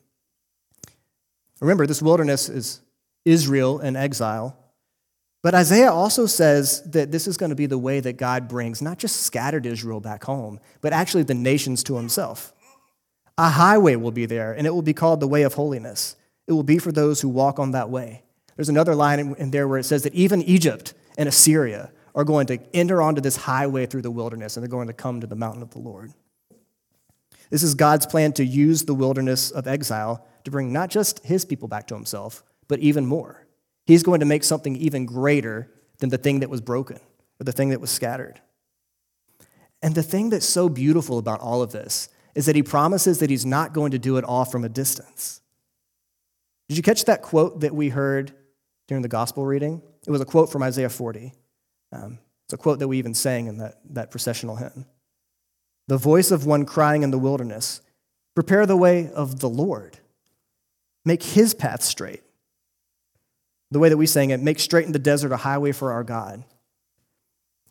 Remember, 1.60 1.86
this 1.86 2.02
wilderness 2.02 2.50
is 2.50 2.82
Israel 3.26 3.80
in 3.80 3.96
exile, 3.96 4.58
but 5.42 5.54
Isaiah 5.54 5.92
also 5.92 6.26
says 6.26 6.82
that 6.92 7.12
this 7.12 7.28
is 7.28 7.36
going 7.36 7.50
to 7.50 7.56
be 7.56 7.66
the 7.66 7.78
way 7.78 8.00
that 8.00 8.14
God 8.14 8.48
brings 8.48 8.82
not 8.82 8.98
just 8.98 9.22
scattered 9.24 9.66
Israel 9.66 10.00
back 10.00 10.24
home, 10.24 10.60
but 10.80 10.94
actually 10.94 11.24
the 11.24 11.34
nations 11.34 11.84
to 11.84 11.98
himself. 11.98 12.54
A 13.38 13.50
highway 13.50 13.96
will 13.96 14.12
be 14.12 14.26
there, 14.26 14.54
and 14.54 14.66
it 14.66 14.70
will 14.70 14.82
be 14.82 14.94
called 14.94 15.20
the 15.20 15.28
way 15.28 15.42
of 15.42 15.56
holiness. 15.56 16.16
It 16.48 16.54
will 16.54 16.64
be 16.64 16.78
for 16.78 16.92
those 16.92 17.20
who 17.22 17.30
walk 17.30 17.60
on 17.60 17.72
that 17.72 17.90
way. 17.90 18.24
There's 18.56 18.70
another 18.70 18.96
line 18.96 19.36
in 19.38 19.52
there 19.52 19.68
where 19.68 19.80
it 19.80 19.86
says 19.86 20.04
that 20.04 20.14
even 20.14 20.42
Egypt 20.44 20.94
and 21.18 21.28
Assyria 21.28 21.92
are 22.16 22.24
going 22.24 22.48
to 22.48 22.60
enter 22.74 23.02
onto 23.02 23.22
this 23.22 23.36
highway 23.36 23.86
through 23.86 24.02
the 24.02 24.12
wilderness, 24.12 24.56
and 24.56 24.64
they're 24.64 24.70
going 24.70 24.88
to 24.88 24.94
come 24.94 25.22
to 25.22 25.28
the 25.28 25.36
mountain 25.36 25.62
of 25.62 25.72
the 25.72 25.80
Lord. 25.80 26.14
This 27.50 27.64
is 27.64 27.76
God's 27.76 28.06
plan 28.06 28.34
to 28.34 28.46
use 28.46 28.86
the 28.86 28.96
wilderness 28.96 29.52
of 29.52 29.68
exile 29.68 30.26
to 30.44 30.52
bring 30.52 30.74
not 30.74 30.90
just 30.90 31.24
his 31.26 31.46
people 31.46 31.68
back 31.68 31.88
to 31.88 31.96
himself, 31.96 32.44
but 32.68 32.80
even 32.80 33.06
more. 33.06 33.46
He's 33.86 34.04
going 34.04 34.20
to 34.22 34.26
make 34.26 34.44
something 34.44 34.76
even 34.76 35.06
greater 35.06 35.70
than 36.00 36.10
the 36.10 36.18
thing 36.18 36.40
that 36.40 36.50
was 36.50 36.62
broken 36.62 37.00
or 37.40 37.44
the 37.44 37.52
thing 37.52 37.70
that 37.70 37.82
was 37.82 37.92
scattered. 37.92 38.42
And 39.82 39.94
the 39.96 40.04
thing 40.04 40.30
that's 40.30 40.46
so 40.46 40.70
beautiful 40.70 41.18
about 41.18 41.42
all 41.42 41.62
of 41.62 41.72
this 41.72 42.10
is 42.36 42.46
that 42.46 42.56
he 42.56 42.64
promises 42.64 43.20
that 43.20 43.30
he's 43.30 43.46
not 43.46 43.74
going 43.74 43.92
to 43.92 44.00
do 44.00 44.18
it 44.18 44.24
all 44.24 44.46
from 44.46 44.64
a 44.64 44.70
distance. 44.70 45.42
Did 46.70 46.78
you 46.78 46.84
catch 46.84 47.06
that 47.06 47.22
quote 47.22 47.60
that 47.60 47.76
we 47.76 47.90
heard 47.90 48.34
during 48.88 49.02
the 49.02 49.10
gospel 49.10 49.46
reading? 49.46 49.82
It 50.08 50.12
was 50.12 50.22
a 50.22 50.26
quote 50.26 50.52
from 50.52 50.64
Isaiah 50.64 50.90
40. 50.90 51.34
Um, 51.94 52.18
it's 52.46 52.54
a 52.54 52.58
quote 52.58 52.80
that 52.80 52.88
we 52.88 52.98
even 52.98 53.14
sang 53.14 53.48
in 53.48 53.58
that, 53.60 53.80
that 53.92 54.12
processional 54.12 54.56
hymn. 54.56 54.86
The 55.88 55.98
voice 55.98 56.32
of 56.32 56.46
one 56.46 56.66
crying 56.66 57.04
in 57.04 57.12
the 57.12 57.20
wilderness, 57.20 57.82
prepare 58.36 58.66
the 58.66 58.78
way 58.78 59.12
of 59.12 59.40
the 59.40 59.50
Lord, 59.50 60.00
make 61.06 61.24
his 61.24 61.54
path 61.54 61.84
straight. 61.84 62.24
The 63.70 63.80
way 63.80 63.90
that 63.90 63.98
we 63.98 64.06
sang 64.06 64.32
it, 64.32 64.40
make 64.40 64.60
straight 64.60 64.86
in 64.86 64.92
the 64.92 65.00
desert 65.00 65.32
a 65.32 65.38
highway 65.38 65.72
for 65.72 65.92
our 65.92 66.04
God. 66.04 66.44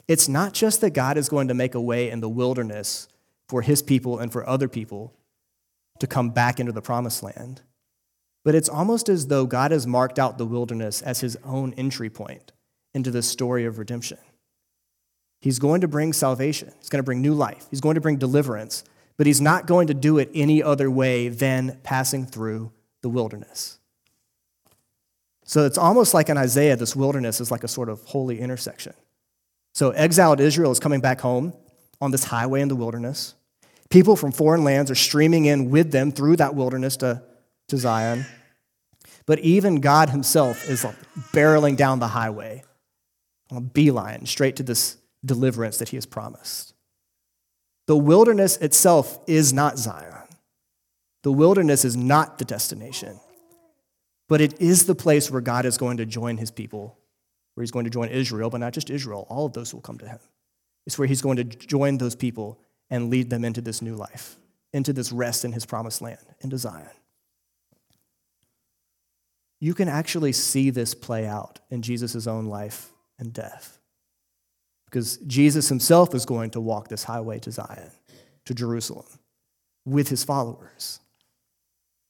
It's 0.09 0.29
not 0.29 0.53
just 0.53 0.81
that 0.81 0.91
God 0.91 1.17
is 1.17 1.29
going 1.29 1.49
to 1.49 1.55
make 1.55 1.75
a 1.75 1.81
way 1.81 2.11
in 2.11 2.21
the 2.21 2.29
wilderness 2.29 3.09
for 3.49 3.63
his 3.63 3.83
people 3.83 4.19
and 4.19 4.33
for 4.33 4.49
other 4.49 4.69
people 4.69 5.15
to 6.01 6.07
come 6.07 6.31
back 6.31 6.59
into 6.59 6.73
the 6.73 6.83
promised 6.83 7.23
land, 7.23 7.63
but 8.45 8.55
it's 8.55 8.69
almost 8.69 9.09
as 9.09 9.29
though 9.29 9.47
God 9.47 9.71
has 9.71 9.87
marked 9.87 10.19
out 10.19 10.39
the 10.39 10.47
wilderness 10.47 11.03
as 11.03 11.21
his 11.21 11.37
own 11.45 11.73
entry 11.75 12.11
point 12.11 12.52
into 12.95 13.11
the 13.11 13.23
story 13.23 13.65
of 13.65 13.79
redemption. 13.79 14.19
He's 15.41 15.59
going 15.59 15.81
to 15.81 15.89
bring 15.89 16.13
salvation, 16.13 16.73
he's 16.79 16.89
going 16.89 17.01
to 17.01 17.05
bring 17.05 17.21
new 17.21 17.35
life, 17.35 17.67
he's 17.71 17.81
going 17.81 17.97
to 17.97 18.01
bring 18.01 18.17
deliverance, 18.17 18.85
but 19.17 19.27
he's 19.27 19.41
not 19.41 19.67
going 19.67 19.89
to 19.89 19.95
do 19.95 20.19
it 20.19 20.31
any 20.35 20.63
other 20.63 20.91
way 20.91 21.29
than 21.29 21.81
passing 21.83 22.27
through 22.27 22.73
the 23.03 23.09
wilderness. 23.09 23.79
So 25.45 25.67
it's 25.67 25.79
almost 25.79 26.15
like 26.15 26.29
in 26.29 26.39
Isaiah, 26.39 26.77
this 26.77 26.95
wilderness 26.95 27.41
is 27.41 27.51
like 27.51 27.65
a 27.65 27.69
sort 27.69 27.89
of 27.89 28.03
holy 28.05 28.41
intersection. 28.41 28.95
So 29.75 29.91
exiled 29.91 30.41
Israel 30.41 30.71
is 30.71 30.79
coming 30.79 31.01
back 31.01 31.21
home 31.21 31.53
on 32.01 32.11
this 32.11 32.25
highway 32.25 32.61
in 32.61 32.69
the 32.69 32.77
wilderness. 32.77 33.35
People 33.91 34.17
from 34.17 34.33
foreign 34.33 34.65
lands 34.65 34.91
are 34.91 34.97
streaming 34.97 35.47
in 35.47 35.71
with 35.71 35.91
them 35.91 36.13
through 36.13 36.37
that 36.37 36.55
wilderness 36.55 36.97
to, 36.99 37.23
to 37.69 37.77
Zion. 37.77 38.25
But 39.27 39.41
even 39.41 39.81
God 39.81 40.11
himself 40.11 40.69
is 40.69 40.87
barreling 41.33 41.77
down 41.77 41.99
the 41.99 42.09
highway 42.09 42.63
on 43.53 43.59
a 43.59 43.61
beeline 43.61 44.27
straight 44.27 44.57
to 44.57 44.63
this 44.63 44.97
deliverance 45.25 45.79
that 45.79 45.91
he 45.91 45.97
has 45.97 46.07
promised. 46.07 46.75
The 47.87 47.97
wilderness 47.97 48.57
itself 48.57 49.19
is 49.27 49.53
not 49.53 49.79
Zion. 49.79 50.15
The 51.23 51.33
wilderness 51.33 51.85
is 51.85 51.97
not 51.97 52.39
the 52.39 52.45
destination, 52.45 53.21
but 54.29 54.41
it 54.41 54.61
is 54.61 54.87
the 54.87 54.95
place 54.95 55.31
where 55.31 55.41
God 55.41 55.67
is 55.67 55.79
going 55.79 55.99
to 55.99 56.07
join 56.07 56.39
his 56.39 56.51
people 56.51 56.99
where 57.55 57.63
he's 57.63 57.71
going 57.71 57.85
to 57.85 57.91
join 57.91 58.09
Israel, 58.09 58.51
but 58.51 58.59
not 58.59 58.73
just 58.73 58.91
Israel, 58.91 59.27
all 59.29 59.47
of 59.47 59.53
those 59.53 59.71
who 59.71 59.77
will 59.77 59.83
come 59.83 59.99
to 59.99 60.09
him. 60.09 60.19
It's 60.87 60.99
where 60.99 61.07
he's 61.07 61.23
going 61.23 61.37
to 61.37 61.45
join 61.45 61.99
those 61.99 62.15
people 62.15 62.59
and 62.91 63.11
lead 63.11 63.31
them 63.31 63.45
into 63.45 63.61
this 63.61 63.83
new 63.83 63.95
life, 63.95 64.37
into 64.73 64.93
this 64.93 65.13
rest 65.13 65.45
in 65.45 65.53
his 65.53 65.67
promised 65.67 66.01
land, 66.01 66.19
into 66.41 66.59
Zion. 66.59 66.89
You 69.61 69.75
can 69.75 69.89
actually 69.89 70.33
see 70.33 70.71
this 70.71 70.95
play 70.95 71.27
out 71.27 71.61
in 71.71 71.83
Jesus' 71.83 72.27
own 72.27 72.47
life 72.47 72.92
and 73.23 73.33
death. 73.33 73.79
Because 74.85 75.17
Jesus 75.19 75.71
himself 75.71 76.15
is 76.15 76.27
going 76.27 76.51
to 76.51 76.61
walk 76.61 76.89
this 76.89 77.05
highway 77.05 77.39
to 77.39 77.51
Zion, 77.51 77.91
to 78.45 78.53
Jerusalem, 78.53 79.07
with 79.87 80.09
his 80.09 80.23
followers. 80.23 81.01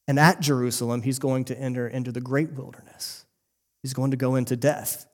And 0.08 0.18
at 0.18 0.40
Jerusalem, 0.40 1.02
he's 1.02 1.20
going 1.20 1.44
to 1.44 1.56
enter 1.56 1.86
into 1.86 2.10
the 2.10 2.20
great 2.20 2.52
wilderness. 2.54 3.24
He's 3.82 3.94
going 3.94 4.10
to 4.10 4.16
go 4.16 4.34
into 4.34 4.56
death. 4.56 5.06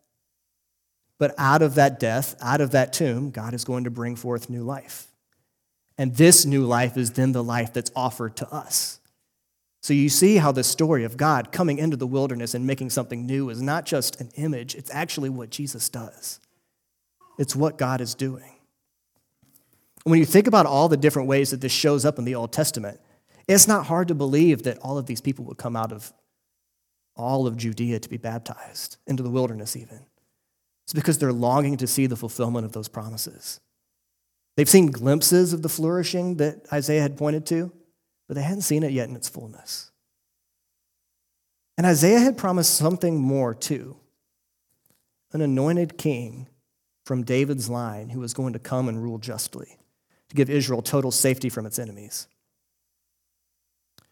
But 1.18 1.34
out 1.36 1.60
of 1.60 1.74
that 1.74 2.00
death, 2.00 2.36
out 2.40 2.62
of 2.62 2.70
that 2.70 2.92
tomb, 2.94 3.30
God 3.30 3.52
is 3.52 3.64
going 3.64 3.84
to 3.84 3.90
bring 3.90 4.16
forth 4.16 4.48
new 4.48 4.62
life. 4.62 5.08
And 5.98 6.14
this 6.14 6.46
new 6.46 6.64
life 6.64 6.96
is 6.96 7.10
then 7.10 7.32
the 7.32 7.42
life 7.42 7.72
that's 7.72 7.90
offered 7.94 8.36
to 8.36 8.48
us. 8.54 9.00
So 9.80 9.94
you 9.94 10.08
see 10.08 10.37
how 10.37 10.52
the 10.52 10.64
story 10.64 11.04
of 11.04 11.16
God 11.16 11.52
coming 11.52 11.78
into 11.78 11.97
the 11.97 12.06
wilderness 12.06 12.54
and 12.54 12.66
making 12.66 12.90
something 12.90 13.26
new 13.26 13.49
is 13.49 13.62
not 13.62 13.87
just 13.87 14.20
an 14.20 14.30
image, 14.35 14.75
it's 14.75 14.92
actually 14.92 15.30
what 15.30 15.50
Jesus 15.50 15.88
does. 15.88 16.40
It's 17.38 17.54
what 17.54 17.78
God 17.78 18.00
is 18.00 18.14
doing. 18.14 18.56
When 20.04 20.18
you 20.18 20.25
think 20.25 20.47
about 20.47 20.66
all 20.66 20.88
the 20.88 20.97
different 20.97 21.28
ways 21.28 21.50
that 21.50 21.61
this 21.61 21.73
shows 21.73 22.04
up 22.04 22.18
in 22.18 22.25
the 22.25 22.35
Old 22.35 22.52
Testament, 22.52 23.00
it's 23.47 23.68
not 23.68 23.87
hard 23.87 24.08
to 24.08 24.14
believe 24.14 24.64
that 24.64 24.78
all 24.78 24.99
of 24.99 25.06
these 25.06 25.20
people 25.20 25.44
would 25.47 25.58
come 25.58 25.76
out 25.76 25.92
of 25.92 26.12
all 27.16 27.47
of 27.47 27.56
Judea 27.56 28.00
to 28.00 28.08
be 28.08 28.16
baptized, 28.16 28.97
into 29.06 29.23
the 29.23 29.30
wilderness 29.30 29.76
even. 29.76 30.06
It's 30.85 30.92
because 30.92 31.18
they're 31.18 31.32
longing 31.32 31.76
to 31.78 31.87
see 31.87 32.06
the 32.06 32.16
fulfillment 32.16 32.64
of 32.64 32.73
those 32.73 32.88
promises. 32.88 33.61
They've 34.56 34.68
seen 34.68 34.90
glimpses 34.90 35.52
of 35.52 35.62
the 35.62 35.68
flourishing 35.68 36.37
that 36.37 36.66
Isaiah 36.73 37.02
had 37.02 37.16
pointed 37.16 37.44
to, 37.47 37.73
but 38.28 38.37
they 38.37 38.42
hadn't 38.42 38.62
seen 38.62 38.85
it 38.85 38.92
yet 38.92 39.08
in 39.08 39.16
its 39.16 39.28
fullness. 39.28 39.90
And 41.76 41.87
Isaiah 41.87 42.20
had 42.20 42.37
promised 42.37 42.76
something 42.76 43.18
more 43.18 43.54
too 43.54 43.97
an 45.32 45.40
anointed 45.42 45.99
king 45.99 46.47
from 47.04 47.23
David's 47.23 47.68
line 47.68 48.11
who 48.11 48.20
was 48.20 48.35
going 48.35 48.52
to 48.52 48.58
come 48.58 48.88
and 48.88 49.02
rule 49.02 49.18
justly, 49.18 49.78
to 50.28 50.37
give 50.37 50.50
Israel 50.50 50.82
total 50.82 51.11
safety 51.11 51.49
from 51.49 51.66
its 51.66 51.78
enemies. 51.78 52.28
I 54.00 54.04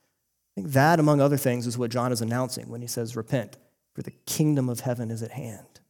think 0.54 0.72
that, 0.72 1.00
among 1.00 1.20
other 1.20 1.36
things, 1.36 1.66
is 1.66 1.76
what 1.76 1.90
John 1.90 2.12
is 2.12 2.22
announcing 2.22 2.68
when 2.68 2.80
he 2.80 2.86
says, 2.86 3.16
Repent, 3.16 3.56
for 3.94 4.02
the 4.02 4.12
kingdom 4.24 4.68
of 4.68 4.80
heaven 4.80 5.10
is 5.10 5.22
at 5.22 5.32
hand. 5.32 5.80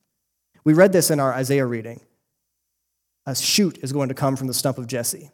We 0.65 0.75
read 0.75 0.93
this 0.93 1.11
in 1.11 1.21
our 1.21 1.33
Isaiah 1.33 1.67
reading. 1.67 2.01
A 3.25 3.35
shoot 3.35 3.79
is 3.83 3.93
going 3.93 4.09
to 4.09 4.15
come 4.15 4.37
from 4.37 4.47
the 4.47 4.55
stump 4.55 4.79
of 4.79 4.87
Jesse, 4.87 5.31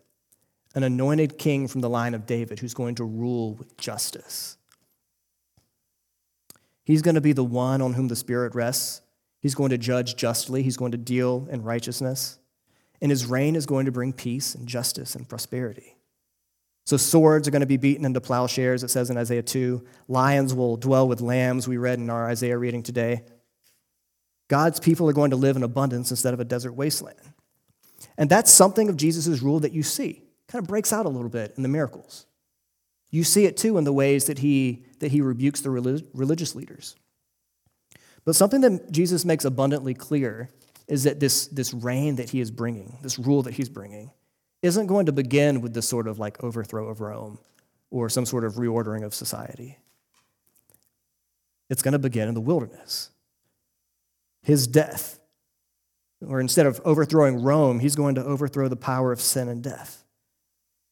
an 0.74 0.82
anointed 0.82 1.38
king 1.38 1.68
from 1.68 1.80
the 1.80 1.90
line 1.90 2.14
of 2.14 2.26
David 2.26 2.60
who's 2.60 2.74
going 2.74 2.94
to 2.96 3.04
rule 3.04 3.54
with 3.54 3.76
justice. 3.76 4.56
He's 6.84 7.02
going 7.02 7.14
to 7.14 7.20
be 7.20 7.32
the 7.32 7.44
one 7.44 7.80
on 7.82 7.94
whom 7.94 8.08
the 8.08 8.16
Spirit 8.16 8.54
rests. 8.54 9.02
He's 9.40 9.54
going 9.54 9.70
to 9.70 9.78
judge 9.78 10.16
justly, 10.16 10.62
he's 10.62 10.76
going 10.76 10.92
to 10.92 10.98
deal 10.98 11.48
in 11.50 11.62
righteousness. 11.62 12.38
And 13.00 13.10
his 13.10 13.26
reign 13.26 13.56
is 13.56 13.66
going 13.66 13.86
to 13.86 13.92
bring 13.92 14.12
peace 14.12 14.54
and 14.54 14.68
justice 14.68 15.16
and 15.16 15.28
prosperity. 15.28 15.96
So, 16.84 16.96
swords 16.96 17.46
are 17.46 17.50
going 17.50 17.60
to 17.60 17.66
be 17.66 17.76
beaten 17.76 18.04
into 18.04 18.20
plowshares, 18.20 18.82
it 18.82 18.90
says 18.90 19.10
in 19.10 19.16
Isaiah 19.16 19.42
2. 19.42 19.84
Lions 20.08 20.54
will 20.54 20.76
dwell 20.76 21.08
with 21.08 21.20
lambs, 21.20 21.66
we 21.66 21.76
read 21.76 21.98
in 21.98 22.10
our 22.10 22.28
Isaiah 22.28 22.58
reading 22.58 22.82
today. 22.82 23.22
God's 24.48 24.80
people 24.80 25.08
are 25.08 25.12
going 25.12 25.30
to 25.30 25.36
live 25.36 25.56
in 25.56 25.62
abundance 25.62 26.10
instead 26.10 26.34
of 26.34 26.40
a 26.40 26.44
desert 26.44 26.72
wasteland. 26.72 27.18
And 28.18 28.28
that's 28.28 28.50
something 28.50 28.88
of 28.88 28.96
Jesus' 28.96 29.40
rule 29.42 29.60
that 29.60 29.72
you 29.72 29.82
see. 29.82 30.22
Kind 30.48 30.62
of 30.62 30.68
breaks 30.68 30.92
out 30.92 31.06
a 31.06 31.08
little 31.08 31.28
bit 31.28 31.54
in 31.56 31.62
the 31.62 31.68
miracles. 31.68 32.26
You 33.10 33.24
see 33.24 33.44
it 33.44 33.56
too 33.56 33.78
in 33.78 33.84
the 33.84 33.92
ways 33.92 34.26
that 34.26 34.38
he, 34.38 34.84
that 35.00 35.12
he 35.12 35.20
rebukes 35.20 35.60
the 35.60 35.70
religious 35.70 36.54
leaders. 36.54 36.96
But 38.24 38.36
something 38.36 38.60
that 38.62 38.92
Jesus 38.92 39.24
makes 39.24 39.44
abundantly 39.44 39.94
clear 39.94 40.48
is 40.88 41.04
that 41.04 41.20
this, 41.20 41.46
this 41.48 41.74
reign 41.74 42.16
that 42.16 42.30
he 42.30 42.40
is 42.40 42.50
bringing, 42.50 42.98
this 43.02 43.18
rule 43.18 43.42
that 43.42 43.54
he's 43.54 43.68
bringing, 43.68 44.10
isn't 44.62 44.86
going 44.86 45.06
to 45.06 45.12
begin 45.12 45.60
with 45.60 45.74
this 45.74 45.88
sort 45.88 46.06
of 46.06 46.18
like 46.18 46.42
overthrow 46.42 46.88
of 46.88 47.00
Rome 47.00 47.38
or 47.90 48.08
some 48.08 48.24
sort 48.24 48.44
of 48.44 48.54
reordering 48.54 49.04
of 49.04 49.14
society. 49.14 49.78
It's 51.68 51.82
going 51.82 51.92
to 51.92 51.98
begin 51.98 52.28
in 52.28 52.34
the 52.34 52.40
wilderness 52.40 53.10
his 54.42 54.66
death. 54.66 55.20
Or 56.26 56.40
instead 56.40 56.66
of 56.66 56.80
overthrowing 56.84 57.42
Rome, 57.42 57.80
he's 57.80 57.96
going 57.96 58.14
to 58.16 58.24
overthrow 58.24 58.68
the 58.68 58.76
power 58.76 59.12
of 59.12 59.20
sin 59.20 59.48
and 59.48 59.62
death. 59.62 60.01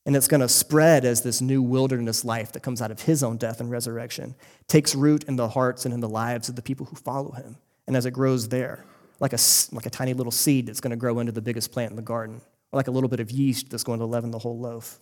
And 0.06 0.16
it's 0.16 0.28
going 0.28 0.40
to 0.40 0.48
spread 0.48 1.04
as 1.04 1.22
this 1.22 1.40
new 1.40 1.62
wilderness 1.62 2.24
life 2.24 2.52
that 2.52 2.62
comes 2.62 2.80
out 2.80 2.90
of 2.90 3.02
his 3.02 3.22
own 3.22 3.36
death 3.36 3.60
and 3.60 3.70
resurrection 3.70 4.34
takes 4.66 4.94
root 4.94 5.24
in 5.24 5.36
the 5.36 5.48
hearts 5.48 5.84
and 5.84 5.92
in 5.92 6.00
the 6.00 6.08
lives 6.08 6.48
of 6.48 6.56
the 6.56 6.62
people 6.62 6.86
who 6.86 6.96
follow 6.96 7.32
him. 7.32 7.56
And 7.86 7.96
as 7.96 8.06
it 8.06 8.12
grows 8.12 8.48
there, 8.48 8.84
like 9.20 9.34
a, 9.34 9.38
like 9.72 9.86
a 9.86 9.90
tiny 9.90 10.14
little 10.14 10.32
seed 10.32 10.66
that's 10.66 10.80
going 10.80 10.92
to 10.92 10.96
grow 10.96 11.18
into 11.18 11.32
the 11.32 11.42
biggest 11.42 11.70
plant 11.70 11.90
in 11.90 11.96
the 11.96 12.02
garden, 12.02 12.40
or 12.72 12.78
like 12.78 12.88
a 12.88 12.90
little 12.90 13.08
bit 13.08 13.20
of 13.20 13.30
yeast 13.30 13.70
that's 13.70 13.84
going 13.84 13.98
to 13.98 14.06
leaven 14.06 14.30
the 14.30 14.38
whole 14.38 14.58
loaf. 14.58 15.00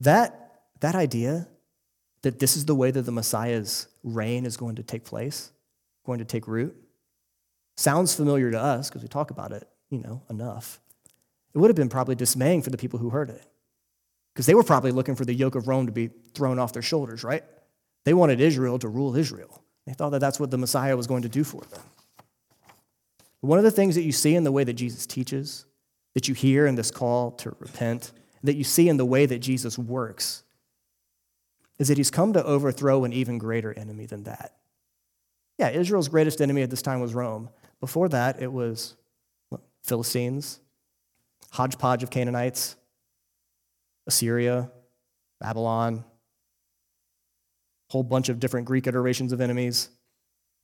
That, 0.00 0.62
that 0.80 0.96
idea 0.96 1.46
that 2.22 2.40
this 2.40 2.56
is 2.56 2.64
the 2.64 2.74
way 2.74 2.90
that 2.90 3.02
the 3.02 3.12
Messiah's 3.12 3.86
reign 4.02 4.44
is 4.44 4.56
going 4.56 4.76
to 4.76 4.82
take 4.82 5.04
place, 5.04 5.52
going 6.04 6.18
to 6.18 6.24
take 6.24 6.48
root. 6.48 6.76
Sounds 7.76 8.14
familiar 8.14 8.50
to 8.50 8.60
us 8.60 8.88
because 8.88 9.02
we 9.02 9.08
talk 9.08 9.30
about 9.30 9.52
it, 9.52 9.68
you 9.90 9.98
know, 9.98 10.22
enough. 10.28 10.80
It 11.54 11.58
would 11.58 11.68
have 11.68 11.76
been 11.76 11.88
probably 11.88 12.14
dismaying 12.14 12.62
for 12.62 12.70
the 12.70 12.78
people 12.78 12.98
who 12.98 13.10
heard 13.10 13.30
it 13.30 13.44
because 14.32 14.46
they 14.46 14.54
were 14.54 14.62
probably 14.62 14.90
looking 14.90 15.14
for 15.14 15.24
the 15.24 15.34
yoke 15.34 15.54
of 15.54 15.68
Rome 15.68 15.86
to 15.86 15.92
be 15.92 16.10
thrown 16.34 16.58
off 16.58 16.72
their 16.72 16.82
shoulders, 16.82 17.22
right? 17.24 17.44
They 18.04 18.14
wanted 18.14 18.40
Israel 18.40 18.78
to 18.78 18.88
rule 18.88 19.14
Israel. 19.16 19.62
They 19.86 19.92
thought 19.92 20.10
that 20.10 20.20
that's 20.20 20.40
what 20.40 20.50
the 20.50 20.58
Messiah 20.58 20.96
was 20.96 21.06
going 21.06 21.22
to 21.22 21.28
do 21.28 21.44
for 21.44 21.62
them. 21.62 21.80
One 23.40 23.58
of 23.58 23.64
the 23.64 23.70
things 23.70 23.96
that 23.96 24.02
you 24.02 24.12
see 24.12 24.34
in 24.34 24.44
the 24.44 24.52
way 24.52 24.64
that 24.64 24.74
Jesus 24.74 25.06
teaches, 25.06 25.66
that 26.14 26.28
you 26.28 26.34
hear 26.34 26.66
in 26.66 26.76
this 26.76 26.90
call 26.90 27.32
to 27.32 27.54
repent, 27.58 28.12
that 28.44 28.54
you 28.54 28.64
see 28.64 28.88
in 28.88 28.96
the 28.96 29.04
way 29.04 29.26
that 29.26 29.40
Jesus 29.40 29.78
works, 29.78 30.44
is 31.78 31.88
that 31.88 31.98
he's 31.98 32.10
come 32.10 32.32
to 32.32 32.44
overthrow 32.44 33.04
an 33.04 33.12
even 33.12 33.38
greater 33.38 33.76
enemy 33.76 34.06
than 34.06 34.22
that. 34.24 34.56
Yeah, 35.58 35.70
Israel's 35.70 36.08
greatest 36.08 36.40
enemy 36.40 36.62
at 36.62 36.70
this 36.70 36.82
time 36.82 37.00
was 37.00 37.14
Rome. 37.14 37.50
Before 37.80 38.08
that, 38.08 38.40
it 38.40 38.52
was 38.52 38.96
Philistines, 39.82 40.60
hodgepodge 41.52 42.02
of 42.02 42.10
Canaanites, 42.10 42.76
Assyria, 44.06 44.70
Babylon, 45.40 46.04
whole 47.90 48.02
bunch 48.02 48.30
of 48.30 48.40
different 48.40 48.66
Greek 48.66 48.86
iterations 48.86 49.32
of 49.32 49.40
enemies. 49.40 49.90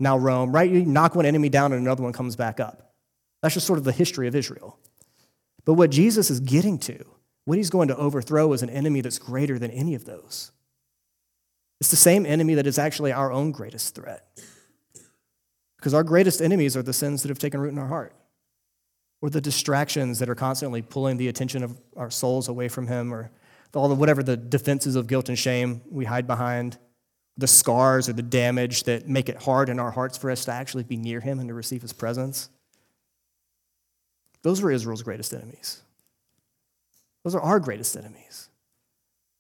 Now 0.01 0.17
Rome, 0.17 0.51
right? 0.51 0.71
You 0.71 0.85
knock 0.85 1.15
one 1.15 1.27
enemy 1.27 1.51
down 1.51 1.73
and 1.73 1.83
another 1.83 2.03
one 2.03 2.13
comes 2.13 2.37
back 2.37 2.59
up. 2.59 2.95
That's 3.43 3.55
just 3.55 3.67
sort 3.67 3.79
of 3.79 3.85
the 3.85 3.93
history 3.93 4.27
of 4.29 4.35
Israel. 4.35 4.79
But 5.65 5.75
what 5.75 5.91
Jesus 5.91 6.31
is 6.31 6.41
getting 6.41 6.79
to, 6.79 7.05
what 7.45 7.59
he's 7.59 7.71
going 7.71 7.89
to 7.89 7.97
overthrow, 7.97 8.53
is 8.55 8.63
an 8.63 8.71
enemy 8.71 9.03
that's 9.03 9.19
greater 9.19 9.59
than 9.59 9.71
any 9.71 9.95
of 9.95 10.07
those. 10.07 10.53
It's 11.81 11.91
the 11.91 11.97
same 11.97 12.25
enemy 12.25 12.55
that 12.55 12.67
is 12.67 12.79
actually 12.79 13.13
our 13.13 13.31
own 13.31 13.53
greatest 13.53 13.95
threat. 13.95 14.27
Because 15.77 15.95
our 15.95 16.03
greatest 16.03 16.41
enemies 16.41 16.77
are 16.77 16.83
the 16.83 16.93
sins 16.93 17.23
that 17.23 17.29
have 17.29 17.39
taken 17.39 17.61
root 17.61 17.73
in 17.73 17.79
our 17.79 17.87
heart, 17.87 18.15
or 19.21 19.31
the 19.31 19.41
distractions 19.41 20.19
that 20.19 20.29
are 20.29 20.35
constantly 20.35 20.83
pulling 20.83 21.17
the 21.17 21.29
attention 21.29 21.63
of 21.63 21.79
our 21.97 22.11
souls 22.11 22.49
away 22.49 22.69
from 22.69 22.87
Him, 22.87 23.13
or 23.13 23.31
all 23.75 23.89
the 23.89 23.95
whatever 23.95 24.23
the 24.23 24.37
defenses 24.37 24.97
of 24.97 25.07
guilt 25.07 25.29
and 25.29 25.39
shame 25.39 25.83
we 25.91 26.05
hide 26.05 26.27
behind, 26.27 26.79
the 27.37 27.47
scars 27.47 28.09
or 28.09 28.13
the 28.13 28.23
damage 28.23 28.85
that 28.85 29.09
make 29.09 29.29
it 29.29 29.43
hard 29.43 29.69
in 29.69 29.79
our 29.79 29.91
hearts 29.91 30.19
for 30.19 30.31
us 30.31 30.45
to 30.45 30.53
actually 30.53 30.83
be 30.83 30.97
near 30.97 31.21
Him 31.21 31.39
and 31.39 31.49
to 31.49 31.55
receive 31.55 31.83
His 31.83 31.93
presence. 31.93 32.49
Those 34.43 34.63
were 34.63 34.71
Israel's 34.71 35.03
greatest 35.03 35.33
enemies. 35.33 35.83
Those 37.25 37.35
are 37.35 37.41
our 37.41 37.61
greatest 37.61 37.97
enemies. 37.97 38.49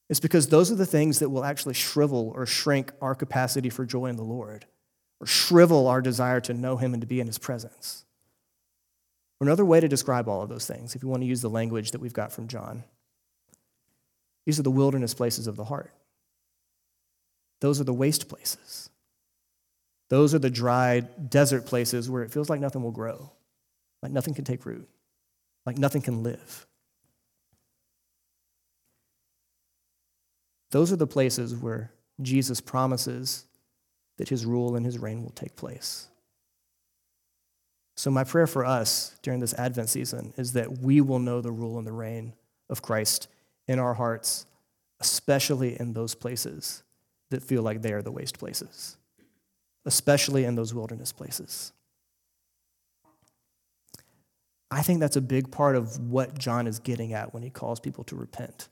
It's 0.09 0.21
because 0.21 0.49
those 0.49 0.71
are 0.73 0.77
the 0.77 0.87
things 0.87 1.19
that 1.19 1.29
will 1.31 1.45
actually 1.45 1.75
shrivel 1.75 2.33
or 2.35 2.47
shrink 2.47 2.93
our 3.01 3.15
capacity 3.15 3.71
for 3.71 3.85
joy 3.85 4.07
in 4.07 4.17
the 4.17 4.23
Lord, 4.23 4.67
or 5.21 5.27
shrivel 5.27 5.87
our 5.87 6.01
desire 6.01 6.41
to 6.43 6.55
know 6.55 6.77
Him 6.77 6.95
and 6.95 7.01
to 7.01 7.07
be 7.07 7.21
in 7.21 7.27
His 7.27 7.39
presence. 7.39 8.05
Or 9.41 9.47
another 9.47 9.65
way 9.65 9.81
to 9.81 9.89
describe 9.89 10.29
all 10.29 10.43
of 10.43 10.49
those 10.49 10.67
things, 10.67 10.95
if 10.95 11.03
you 11.03 11.09
want 11.09 11.23
to 11.23 11.29
use 11.29 11.43
the 11.43 11.51
language 11.51 11.93
that 11.93 12.01
we've 12.01 12.13
got 12.13 12.33
from 12.33 12.49
John, 12.49 12.85
these 14.47 14.59
are 14.59 14.65
the 14.65 14.71
wilderness 14.71 15.15
places 15.15 15.47
of 15.47 15.57
the 15.57 15.65
heart. 15.65 15.93
Those 17.61 17.81
are 17.81 17.85
the 17.85 17.93
waste 17.93 18.29
places. 18.29 18.91
Those 20.09 20.35
are 20.35 20.39
the 20.39 20.51
dry 20.51 21.01
desert 21.01 21.67
places 21.67 22.09
where 22.09 22.23
it 22.23 22.33
feels 22.33 22.49
like 22.49 22.61
nothing 22.61 22.83
will 22.83 22.93
grow, 22.93 23.31
like 24.03 24.13
nothing 24.13 24.35
can 24.35 24.45
take 24.45 24.65
root, 24.65 24.89
like 25.67 25.77
nothing 25.77 26.03
can 26.03 26.23
live. 26.23 26.67
Those 30.71 30.93
are 30.93 30.97
the 30.97 31.07
places 31.07 31.55
where 31.55 31.93
Jesus 32.21 32.61
promises 32.61 33.45
that 34.17 34.29
his 34.29 34.45
rule 34.45 34.77
and 34.77 34.85
his 34.85 34.99
reign 34.99 35.23
will 35.23 35.31
take 35.31 35.57
place. 35.57 36.09
So, 37.99 38.13
my 38.13 38.23
prayer 38.23 38.47
for 38.47 38.65
us 38.65 39.19
during 39.23 39.41
this 39.41 39.55
Advent 39.55 39.89
season 39.89 40.33
is 40.37 40.53
that 40.53 40.79
we 40.79 41.01
will 41.01 41.19
know 41.19 41.41
the 41.41 41.51
rule 41.51 41.79
and 41.79 41.87
the 41.87 41.93
reign 41.93 42.33
of 42.71 42.81
Christ 42.81 43.27
in 43.67 43.81
our 43.81 43.93
hearts, 43.93 44.47
especially 45.01 45.81
in 45.81 45.95
those 45.95 46.15
places 46.15 46.85
that 47.31 47.43
feel 47.43 47.63
like 47.63 47.83
they 47.83 47.93
are 47.93 48.01
the 48.01 48.13
waste 48.13 48.39
places, 48.39 48.97
especially 49.85 50.45
in 50.45 50.55
those 50.55 50.73
wilderness 50.73 51.11
places. 51.11 51.73
I 54.71 54.83
think 54.83 55.01
that's 55.01 55.17
a 55.17 55.21
big 55.21 55.51
part 55.51 55.75
of 55.75 55.99
what 55.99 56.39
John 56.39 56.69
is 56.69 56.79
getting 56.79 57.15
at 57.15 57.35
when 57.35 57.43
he 57.43 57.51
calls 57.51 57.81
people 57.81 58.05
to 58.05 58.15
repent. 58.15 58.69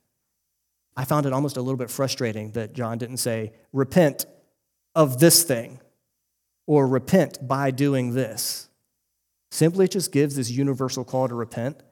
I 0.97 1.05
found 1.05 1.27
it 1.27 1.33
almost 1.33 1.57
a 1.57 1.63
little 1.63 1.77
bit 1.77 1.91
frustrating 1.91 2.53
that 2.53 2.75
John 2.75 2.97
didn't 2.97 3.17
say, 3.17 3.55
repent 3.73 4.25
of 4.95 5.19
this 5.19 5.43
thing 5.43 5.81
or 6.65 6.87
repent 6.87 7.49
by 7.49 7.73
doing 7.73 8.15
this. 8.15 8.69
Simply 9.51 9.89
just 9.89 10.13
gives 10.13 10.37
this 10.37 10.51
universal 10.51 11.05
call 11.05 11.29
to 11.29 11.35
repent. 11.35 11.83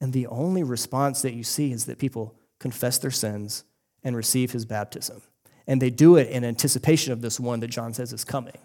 And 0.00 0.12
the 0.12 0.26
only 0.28 0.62
response 0.62 1.22
that 1.22 1.34
you 1.34 1.44
see 1.44 1.72
is 1.72 1.86
that 1.86 1.98
people 1.98 2.34
confess 2.58 2.98
their 2.98 3.10
sins 3.10 3.64
and 4.02 4.16
receive 4.16 4.52
his 4.52 4.64
baptism. 4.64 5.20
And 5.66 5.80
they 5.80 5.90
do 5.90 6.16
it 6.16 6.28
in 6.28 6.44
anticipation 6.44 7.12
of 7.12 7.20
this 7.20 7.38
one 7.38 7.60
that 7.60 7.68
John 7.68 7.92
says 7.94 8.12
is 8.12 8.24
coming, 8.24 8.58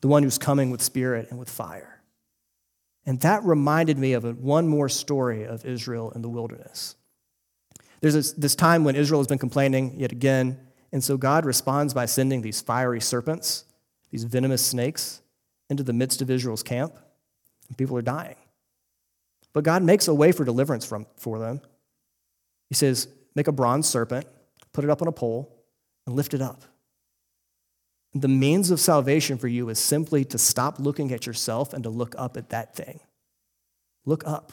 the 0.00 0.08
one 0.08 0.22
who's 0.22 0.38
coming 0.38 0.70
with 0.70 0.82
spirit 0.82 1.28
and 1.30 1.38
with 1.38 1.50
fire. 1.50 2.02
And 3.04 3.20
that 3.20 3.42
reminded 3.42 3.98
me 3.98 4.12
of 4.12 4.24
one 4.38 4.68
more 4.68 4.88
story 4.88 5.44
of 5.44 5.64
Israel 5.64 6.12
in 6.12 6.22
the 6.22 6.28
wilderness. 6.28 6.96
There's 8.00 8.14
this, 8.14 8.32
this 8.32 8.54
time 8.54 8.84
when 8.84 8.96
Israel 8.96 9.20
has 9.20 9.26
been 9.26 9.38
complaining 9.38 9.98
yet 9.98 10.12
again, 10.12 10.58
and 10.92 11.02
so 11.02 11.16
God 11.16 11.44
responds 11.44 11.94
by 11.94 12.06
sending 12.06 12.42
these 12.42 12.60
fiery 12.60 13.00
serpents, 13.00 13.64
these 14.10 14.24
venomous 14.24 14.64
snakes, 14.64 15.22
into 15.70 15.82
the 15.82 15.92
midst 15.92 16.20
of 16.20 16.30
Israel's 16.30 16.62
camp, 16.62 16.94
and 17.72 17.78
people 17.78 17.96
are 17.96 18.02
dying. 18.02 18.36
But 19.52 19.64
God 19.64 19.82
makes 19.82 20.08
a 20.08 20.14
way 20.14 20.32
for 20.32 20.44
deliverance 20.44 20.84
from, 20.84 21.06
for 21.16 21.38
them. 21.38 21.60
He 22.68 22.74
says, 22.74 23.08
Make 23.34 23.48
a 23.48 23.52
bronze 23.52 23.88
serpent, 23.88 24.26
put 24.72 24.84
it 24.84 24.90
up 24.90 25.00
on 25.00 25.08
a 25.08 25.12
pole, 25.12 25.64
and 26.06 26.14
lift 26.14 26.34
it 26.34 26.42
up. 26.42 26.64
The 28.14 28.28
means 28.28 28.70
of 28.70 28.78
salvation 28.78 29.38
for 29.38 29.48
you 29.48 29.70
is 29.70 29.78
simply 29.78 30.24
to 30.26 30.38
stop 30.38 30.78
looking 30.78 31.12
at 31.12 31.26
yourself 31.26 31.72
and 31.72 31.82
to 31.84 31.90
look 31.90 32.14
up 32.18 32.36
at 32.36 32.50
that 32.50 32.76
thing. 32.76 33.00
Look 34.04 34.26
up. 34.26 34.52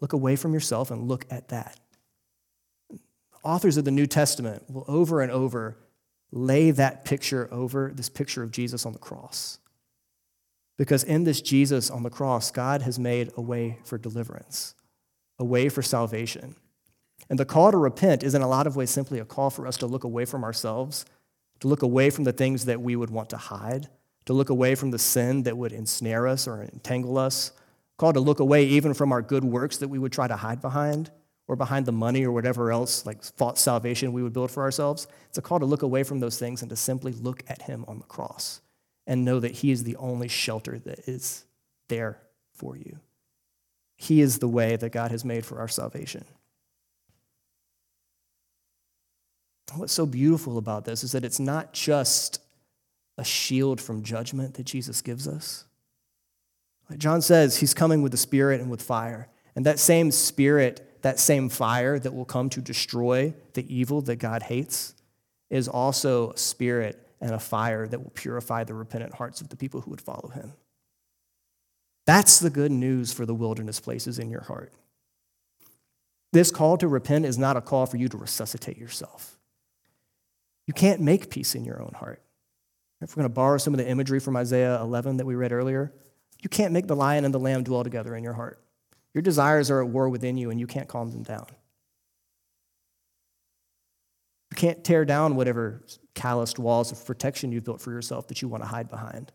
Look 0.00 0.14
away 0.14 0.36
from 0.36 0.54
yourself 0.54 0.90
and 0.90 1.06
look 1.06 1.26
at 1.30 1.48
that 1.48 1.78
authors 3.46 3.76
of 3.76 3.84
the 3.84 3.90
New 3.90 4.06
Testament 4.06 4.64
will 4.68 4.84
over 4.88 5.22
and 5.22 5.30
over 5.30 5.78
lay 6.32 6.72
that 6.72 7.04
picture 7.04 7.48
over 7.52 7.92
this 7.94 8.08
picture 8.08 8.42
of 8.42 8.50
Jesus 8.50 8.84
on 8.84 8.92
the 8.92 8.98
cross. 8.98 9.58
Because 10.76 11.04
in 11.04 11.24
this 11.24 11.40
Jesus 11.40 11.90
on 11.90 12.02
the 12.02 12.10
cross, 12.10 12.50
God 12.50 12.82
has 12.82 12.98
made 12.98 13.30
a 13.36 13.40
way 13.40 13.78
for 13.84 13.96
deliverance, 13.96 14.74
a 15.38 15.44
way 15.44 15.68
for 15.68 15.82
salvation. 15.82 16.56
And 17.30 17.38
the 17.38 17.46
call 17.46 17.70
to 17.70 17.78
repent 17.78 18.22
is, 18.22 18.34
in 18.34 18.42
a 18.42 18.48
lot 18.48 18.66
of 18.66 18.76
ways, 18.76 18.90
simply 18.90 19.18
a 19.18 19.24
call 19.24 19.50
for 19.50 19.66
us 19.66 19.76
to 19.78 19.86
look 19.86 20.04
away 20.04 20.26
from 20.26 20.44
ourselves, 20.44 21.06
to 21.60 21.68
look 21.68 21.82
away 21.82 22.10
from 22.10 22.24
the 22.24 22.32
things 22.32 22.66
that 22.66 22.80
we 22.80 22.94
would 22.94 23.10
want 23.10 23.30
to 23.30 23.36
hide, 23.36 23.88
to 24.26 24.32
look 24.32 24.50
away 24.50 24.74
from 24.74 24.90
the 24.90 24.98
sin 24.98 25.44
that 25.44 25.56
would 25.56 25.72
ensnare 25.72 26.26
us 26.26 26.46
or 26.46 26.62
entangle 26.62 27.16
us, 27.16 27.52
call 27.96 28.12
to 28.12 28.20
look 28.20 28.40
away 28.40 28.64
even 28.64 28.92
from 28.92 29.12
our 29.12 29.22
good 29.22 29.44
works 29.44 29.78
that 29.78 29.88
we 29.88 29.98
would 29.98 30.12
try 30.12 30.28
to 30.28 30.36
hide 30.36 30.60
behind 30.60 31.10
or 31.48 31.56
behind 31.56 31.86
the 31.86 31.92
money 31.92 32.24
or 32.24 32.32
whatever 32.32 32.70
else, 32.70 33.06
like 33.06 33.22
false 33.22 33.60
salvation 33.60 34.12
we 34.12 34.22
would 34.22 34.32
build 34.34 34.50
for 34.50 34.62
ourselves. 34.62 35.06
It's 35.28 35.38
a 35.38 35.42
call 35.42 35.58
to 35.58 35.66
look 35.66 35.82
away 35.82 36.02
from 36.02 36.20
those 36.20 36.38
things 36.38 36.60
and 36.60 36.68
to 36.68 36.76
simply 36.76 37.12
look 37.12 37.42
at 37.48 37.62
Him 37.62 37.84
on 37.88 37.98
the 37.98 38.04
cross 38.04 38.60
and 39.06 39.24
know 39.24 39.40
that 39.40 39.52
He 39.52 39.70
is 39.70 39.84
the 39.84 39.96
only 39.96 40.28
shelter 40.28 40.78
that 40.80 41.00
is 41.08 41.44
there 41.88 42.18
for 42.52 42.76
you. 42.76 42.98
He 43.96 44.20
is 44.20 44.38
the 44.38 44.48
way 44.48 44.76
that 44.76 44.90
God 44.90 45.10
has 45.10 45.24
made 45.24 45.46
for 45.46 45.58
our 45.58 45.68
salvation. 45.68 46.24
What's 49.74 49.92
so 49.92 50.06
beautiful 50.06 50.58
about 50.58 50.84
this 50.84 51.02
is 51.04 51.12
that 51.12 51.24
it's 51.24 51.40
not 51.40 51.72
just 51.72 52.40
a 53.18 53.24
shield 53.24 53.80
from 53.80 54.02
judgment 54.02 54.54
that 54.54 54.64
Jesus 54.64 55.02
gives 55.02 55.26
us. 55.26 55.64
Like 56.88 56.98
John 56.98 57.20
says, 57.20 57.58
he's 57.58 57.74
coming 57.74 58.00
with 58.00 58.12
the 58.12 58.18
Spirit 58.18 58.60
and 58.60 58.70
with 58.70 58.80
fire. 58.80 59.28
And 59.54 59.66
that 59.66 59.78
same 59.78 60.10
Spirit 60.10 60.86
that 61.06 61.20
same 61.20 61.48
fire 61.48 62.00
that 62.00 62.12
will 62.12 62.24
come 62.24 62.50
to 62.50 62.60
destroy 62.60 63.32
the 63.54 63.64
evil 63.72 64.00
that 64.02 64.16
God 64.16 64.42
hates 64.42 64.92
is 65.50 65.68
also 65.68 66.32
a 66.32 66.36
spirit 66.36 67.05
and 67.20 67.32
a 67.32 67.38
fire 67.38 67.86
that 67.86 67.98
will 68.02 68.10
purify 68.10 68.64
the 68.64 68.74
repentant 68.74 69.14
hearts 69.14 69.40
of 69.40 69.48
the 69.48 69.56
people 69.56 69.80
who 69.80 69.90
would 69.90 70.00
follow 70.00 70.30
him. 70.34 70.52
That's 72.06 72.38
the 72.38 72.50
good 72.50 72.70
news 72.70 73.12
for 73.12 73.26
the 73.26 73.34
wilderness 73.34 73.80
places 73.80 74.18
in 74.18 74.30
your 74.30 74.42
heart. 74.42 74.72
This 76.32 76.50
call 76.50 76.76
to 76.78 76.88
repent 76.88 77.24
is 77.24 77.38
not 77.38 77.56
a 77.56 77.60
call 77.60 77.86
for 77.86 77.96
you 77.96 78.08
to 78.08 78.16
resuscitate 78.16 78.78
yourself. 78.78 79.38
You 80.66 80.74
can't 80.74 81.00
make 81.00 81.30
peace 81.30 81.54
in 81.54 81.64
your 81.64 81.80
own 81.80 81.92
heart. 81.96 82.22
If 83.00 83.10
we're 83.10 83.22
going 83.22 83.30
to 83.30 83.34
borrow 83.34 83.58
some 83.58 83.74
of 83.74 83.78
the 83.78 83.88
imagery 83.88 84.20
from 84.20 84.36
Isaiah 84.36 84.80
11 84.80 85.18
that 85.18 85.26
we 85.26 85.34
read 85.34 85.52
earlier, 85.52 85.92
you 86.42 86.48
can't 86.48 86.72
make 86.72 86.86
the 86.86 86.96
lion 86.96 87.24
and 87.24 87.32
the 87.32 87.38
lamb 87.38 87.62
dwell 87.62 87.84
together 87.84 88.14
in 88.14 88.24
your 88.24 88.32
heart. 88.32 88.60
Your 89.14 89.22
desires 89.22 89.70
are 89.70 89.80
at 89.80 89.88
war 89.88 90.08
within 90.08 90.36
you, 90.36 90.50
and 90.50 90.60
you 90.60 90.66
can't 90.66 90.88
calm 90.88 91.10
them 91.10 91.22
down. 91.22 91.46
You 94.56 94.68
can't 94.68 94.82
tear 94.82 95.04
down 95.04 95.36
whatever 95.36 95.82
calloused 96.14 96.58
walls 96.58 96.90
of 96.90 97.04
protection 97.04 97.52
you've 97.52 97.64
built 97.64 97.82
for 97.82 97.90
yourself 97.90 98.26
that 98.28 98.40
you 98.40 98.48
want 98.48 98.62
to 98.62 98.66
hide 98.66 98.88
behind. 98.88 99.30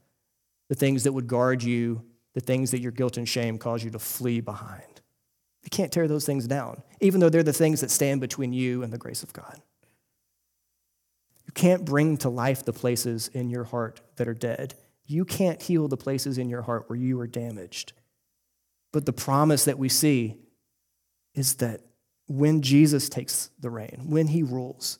The 0.67 0.73
things 0.73 1.03
that 1.03 1.11
would 1.11 1.27
guard 1.27 1.61
you, 1.61 2.01
the 2.33 2.39
things 2.39 2.71
that 2.71 2.81
your 2.81 2.91
guilt 2.91 3.17
and 3.17 3.29
shame 3.29 3.59
cause 3.59 3.83
you 3.83 3.91
to 3.91 3.99
flee 3.99 4.41
behind. 4.41 5.01
You 5.63 5.69
can't 5.69 5.91
tear 5.91 6.07
those 6.07 6.25
things 6.25 6.47
down, 6.47 6.81
even 7.01 7.19
though 7.19 7.29
they're 7.29 7.43
the 7.43 7.53
things 7.53 7.81
that 7.81 7.91
stand 7.91 8.19
between 8.19 8.51
you 8.51 8.81
and 8.81 8.91
the 8.91 8.97
grace 8.97 9.21
of 9.21 9.31
God. 9.31 9.61
You 11.45 11.51
can't 11.53 11.85
bring 11.85 12.17
to 12.17 12.29
life 12.29 12.65
the 12.65 12.73
places 12.73 13.27
in 13.27 13.51
your 13.51 13.65
heart 13.65 14.01
that 14.15 14.27
are 14.27 14.33
dead. 14.33 14.73
You 15.05 15.23
can't 15.23 15.61
heal 15.61 15.87
the 15.87 15.97
places 15.97 16.39
in 16.39 16.49
your 16.49 16.63
heart 16.63 16.89
where 16.89 16.97
you 16.97 17.19
are 17.19 17.27
damaged. 17.27 17.93
But 18.91 19.05
the 19.05 19.13
promise 19.13 19.65
that 19.65 19.77
we 19.77 19.87
see 19.87 20.37
is 21.35 21.57
that 21.57 21.81
when 22.27 22.63
Jesus 22.63 23.07
takes 23.07 23.51
the 23.59 23.69
reign, 23.69 24.05
when 24.07 24.25
he 24.25 24.41
rules, 24.41 24.97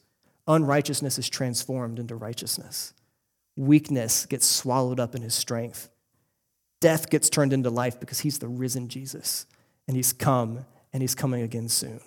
unrighteousness 0.51 1.17
is 1.17 1.29
transformed 1.29 1.97
into 1.97 2.15
righteousness. 2.15 2.93
Weakness 3.57 4.25
gets 4.25 4.45
swallowed 4.45 4.99
up 4.99 5.15
in 5.15 5.21
his 5.21 5.33
strength. 5.33 5.89
Death 6.79 7.09
gets 7.09 7.29
turned 7.29 7.53
into 7.53 7.69
life 7.69 7.99
because 7.99 8.19
he's 8.19 8.39
the 8.39 8.47
risen 8.47 8.87
Jesus. 8.87 9.45
and 9.87 9.95
He's 9.97 10.13
come, 10.13 10.65
and 10.93 11.01
He's 11.01 11.15
coming 11.15 11.41
again 11.41 11.67
soon. 11.67 11.99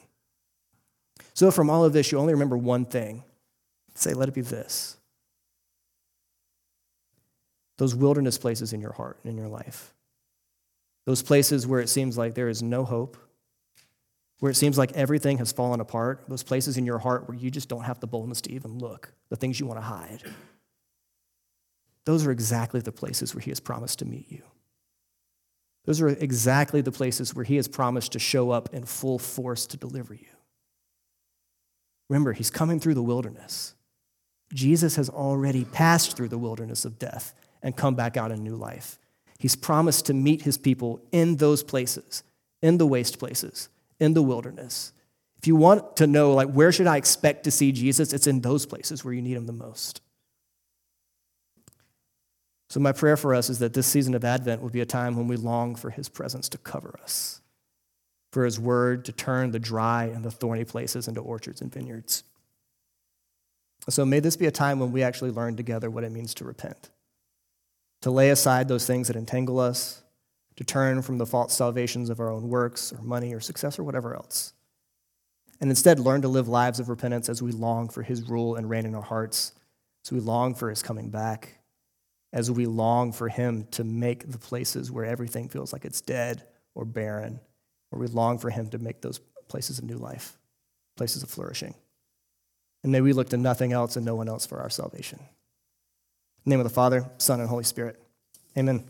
So, 1.35 1.51
from 1.51 1.69
all 1.69 1.85
of 1.85 1.93
this, 1.93 2.11
you 2.11 2.19
only 2.19 2.33
remember 2.33 2.57
one 2.57 2.85
thing. 2.85 3.25
Say, 3.95 4.15
let 4.15 4.29
it 4.29 4.35
be 4.35 4.41
this 4.41 4.97
those 7.77 7.95
wilderness 7.95 8.39
places 8.39 8.73
in 8.73 8.81
your 8.81 8.93
heart 8.93 9.19
and 9.23 9.31
in 9.31 9.37
your 9.37 9.49
life. 9.49 9.93
Those 11.07 11.23
places 11.23 11.67
where 11.67 11.81
it 11.81 11.89
seems 11.89 12.17
like 12.17 12.35
there 12.35 12.49
is 12.49 12.63
no 12.63 12.85
hope, 12.85 13.17
where 14.41 14.51
it 14.51 14.57
seems 14.57 14.77
like 14.77 14.93
everything 14.93 15.39
has 15.39 15.53
fallen 15.53 15.81
apart, 15.81 16.25
those 16.29 16.43
places 16.43 16.77
in 16.77 16.85
your 16.85 16.99
heart 16.99 17.29
where 17.29 17.37
you 17.37 17.51
just 17.51 17.69
don't 17.69 17.85
have 17.85 18.01
the 18.01 18.07
boldness 18.07 18.41
to 18.43 18.53
even 18.53 18.79
look, 18.79 19.13
the 19.31 19.37
things 19.37 19.59
you 19.59 19.67
want 19.67 19.79
to 19.79 19.85
hide. 19.85 20.23
Those 22.05 22.27
are 22.27 22.31
exactly 22.31 22.81
the 22.81 22.93
places 22.93 23.35
where 23.35 23.43
He 23.43 23.51
has 23.51 23.61
promised 23.61 24.01
to 24.01 24.05
meet 24.05 24.31
you. 24.31 24.43
Those 25.87 26.01
are 26.01 26.09
exactly 26.09 26.81
the 26.81 26.93
places 26.93 27.35
where 27.35 27.45
He 27.45 27.57
has 27.57 27.69
promised 27.69 28.13
to 28.13 28.19
show 28.19 28.51
up 28.51 28.75
in 28.75 28.85
full 28.85 29.19
force 29.19 29.67
to 29.67 29.77
deliver 29.77 30.15
you. 30.15 30.27
Remember, 32.11 32.33
He's 32.33 32.51
coming 32.51 32.81
through 32.81 32.95
the 32.95 33.03
wilderness. 33.03 33.75
Jesus 34.53 34.97
has 34.97 35.09
already 35.09 35.65
passed 35.65 36.17
through 36.17 36.29
the 36.29 36.39
wilderness 36.39 36.85
of 36.85 36.99
death 36.99 37.35
and 37.63 37.77
come 37.77 37.95
back 37.95 38.17
out 38.17 38.31
in 38.31 38.45
new 38.45 38.57
life. 38.57 38.99
He's 39.39 39.57
promised 39.57 40.07
to 40.07 40.15
meet 40.15 40.43
his 40.43 40.57
people 40.57 41.03
in 41.11 41.37
those 41.37 41.63
places, 41.63 42.23
in 42.63 42.79
the 42.79 42.87
waste 42.87 43.19
places, 43.19 43.69
in 44.01 44.15
the 44.15 44.23
wilderness. 44.23 44.93
If 45.39 45.47
you 45.47 45.57
want 45.57 45.97
to 45.99 46.07
know, 46.07 46.33
like, 46.33 46.51
where 46.51 46.73
should 46.73 46.87
I 46.87 46.97
expect 46.97 47.45
to 47.45 47.51
see 47.51 47.73
Jesus? 47.73 48.13
It's 48.13 48.27
in 48.27 48.41
those 48.41 48.67
places 48.67 49.05
where 49.05 49.13
you 49.13 49.23
need 49.23 49.37
him 49.37 49.47
the 49.47 49.53
most. 49.53 50.01
So, 52.71 52.81
my 52.81 52.93
prayer 52.93 53.17
for 53.17 53.35
us 53.35 53.51
is 53.51 53.59
that 53.59 53.75
this 53.75 53.87
season 53.87 54.15
of 54.15 54.25
Advent 54.25 54.63
will 54.63 54.71
be 54.71 54.81
a 54.81 54.87
time 54.87 55.17
when 55.17 55.29
we 55.29 55.37
long 55.37 55.75
for 55.75 55.91
his 55.91 56.09
presence 56.09 56.49
to 56.51 56.59
cover 56.59 56.99
us, 57.03 57.41
for 58.33 58.45
his 58.45 58.59
word 58.59 59.05
to 59.05 59.13
turn 59.13 59.51
the 59.51 59.59
dry 59.59 60.05
and 60.05 60.25
the 60.25 60.31
thorny 60.31 60.65
places 60.65 61.07
into 61.07 61.21
orchards 61.21 61.61
and 61.61 61.73
vineyards. 61.73 62.25
So, 63.91 64.07
may 64.07 64.21
this 64.21 64.37
be 64.37 64.47
a 64.47 64.51
time 64.51 64.81
when 64.81 64.93
we 64.93 65.03
actually 65.03 65.31
learn 65.31 65.57
together 65.57 65.91
what 65.91 66.05
it 66.05 66.11
means 66.11 66.35
to 66.35 66.45
repent 66.45 66.91
to 68.05 68.11
lay 68.11 68.29
aside 68.29 68.69
those 68.69 68.87
things 68.87 69.09
that 69.09 69.17
entangle 69.17 69.59
us, 69.59 70.03
to 70.57 70.65
turn 70.65 71.03
from 71.03 71.19
the 71.19 71.27
false 71.27 71.55
salvations 71.55 72.11
of 72.11 72.21
our 72.21 72.31
own 72.31 72.49
works 72.49 72.93
or 72.93 73.03
money 73.03 73.35
or 73.35 73.41
success 73.41 73.79
or 73.79 73.85
whatever 73.85 74.15
else. 74.15 74.53
And 75.61 75.71
instead, 75.71 75.99
learn 75.99 76.23
to 76.23 76.29
live 76.29 76.49
lives 76.49 76.81
of 76.81 76.89
repentance 76.89 77.29
as 77.29 77.43
we 77.43 77.53
long 77.53 77.89
for 77.89 78.03
his 78.03 78.29
rule 78.29 78.57
and 78.57 78.69
reign 78.69 78.87
in 78.87 78.95
our 78.95 79.03
hearts, 79.03 79.53
as 80.05 80.13
we 80.13 80.21
long 80.21 80.55
for 80.55 80.69
his 80.69 80.83
coming 80.83 81.11
back, 81.11 81.59
as 82.33 82.51
we 82.51 82.67
long 82.67 83.13
for 83.13 83.29
him 83.29 83.67
to 83.73 83.85
make 83.85 84.31
the 84.31 84.39
places 84.39 84.91
where 84.91 85.05
everything 85.05 85.49
feels 85.49 85.73
like 85.73 85.85
it's 85.85 86.01
dead 86.01 86.43
or 86.75 86.85
barren, 86.85 87.41
where 87.91 88.01
we 88.01 88.07
long 88.09 88.39
for 88.39 88.51
him 88.51 88.69
to 88.71 88.79
make 88.79 89.01
those 89.01 89.21
places 89.49 89.79
of 89.79 89.85
new 89.85 89.97
life, 89.97 90.37
places 90.97 91.23
of 91.23 91.31
flourishing. 91.31 91.75
And 92.83 92.93
may 92.93 93.01
we 93.01 93.13
look 93.13 93.31
to 93.31 93.37
nothing 93.37 93.73
else 93.73 93.97
and 93.97 94.05
no 94.05 94.15
one 94.15 94.29
else 94.29 94.45
for 94.45 94.61
our 94.61 94.71
salvation. 94.71 95.21
In 95.21 95.27
the 96.45 96.51
name 96.51 96.61
of 96.61 96.65
the 96.65 96.75
Father, 96.75 97.09
Son, 97.19 97.41
and 97.41 97.49
Holy 97.49 97.65
Spirit. 97.65 98.03
Amen. 98.59 98.85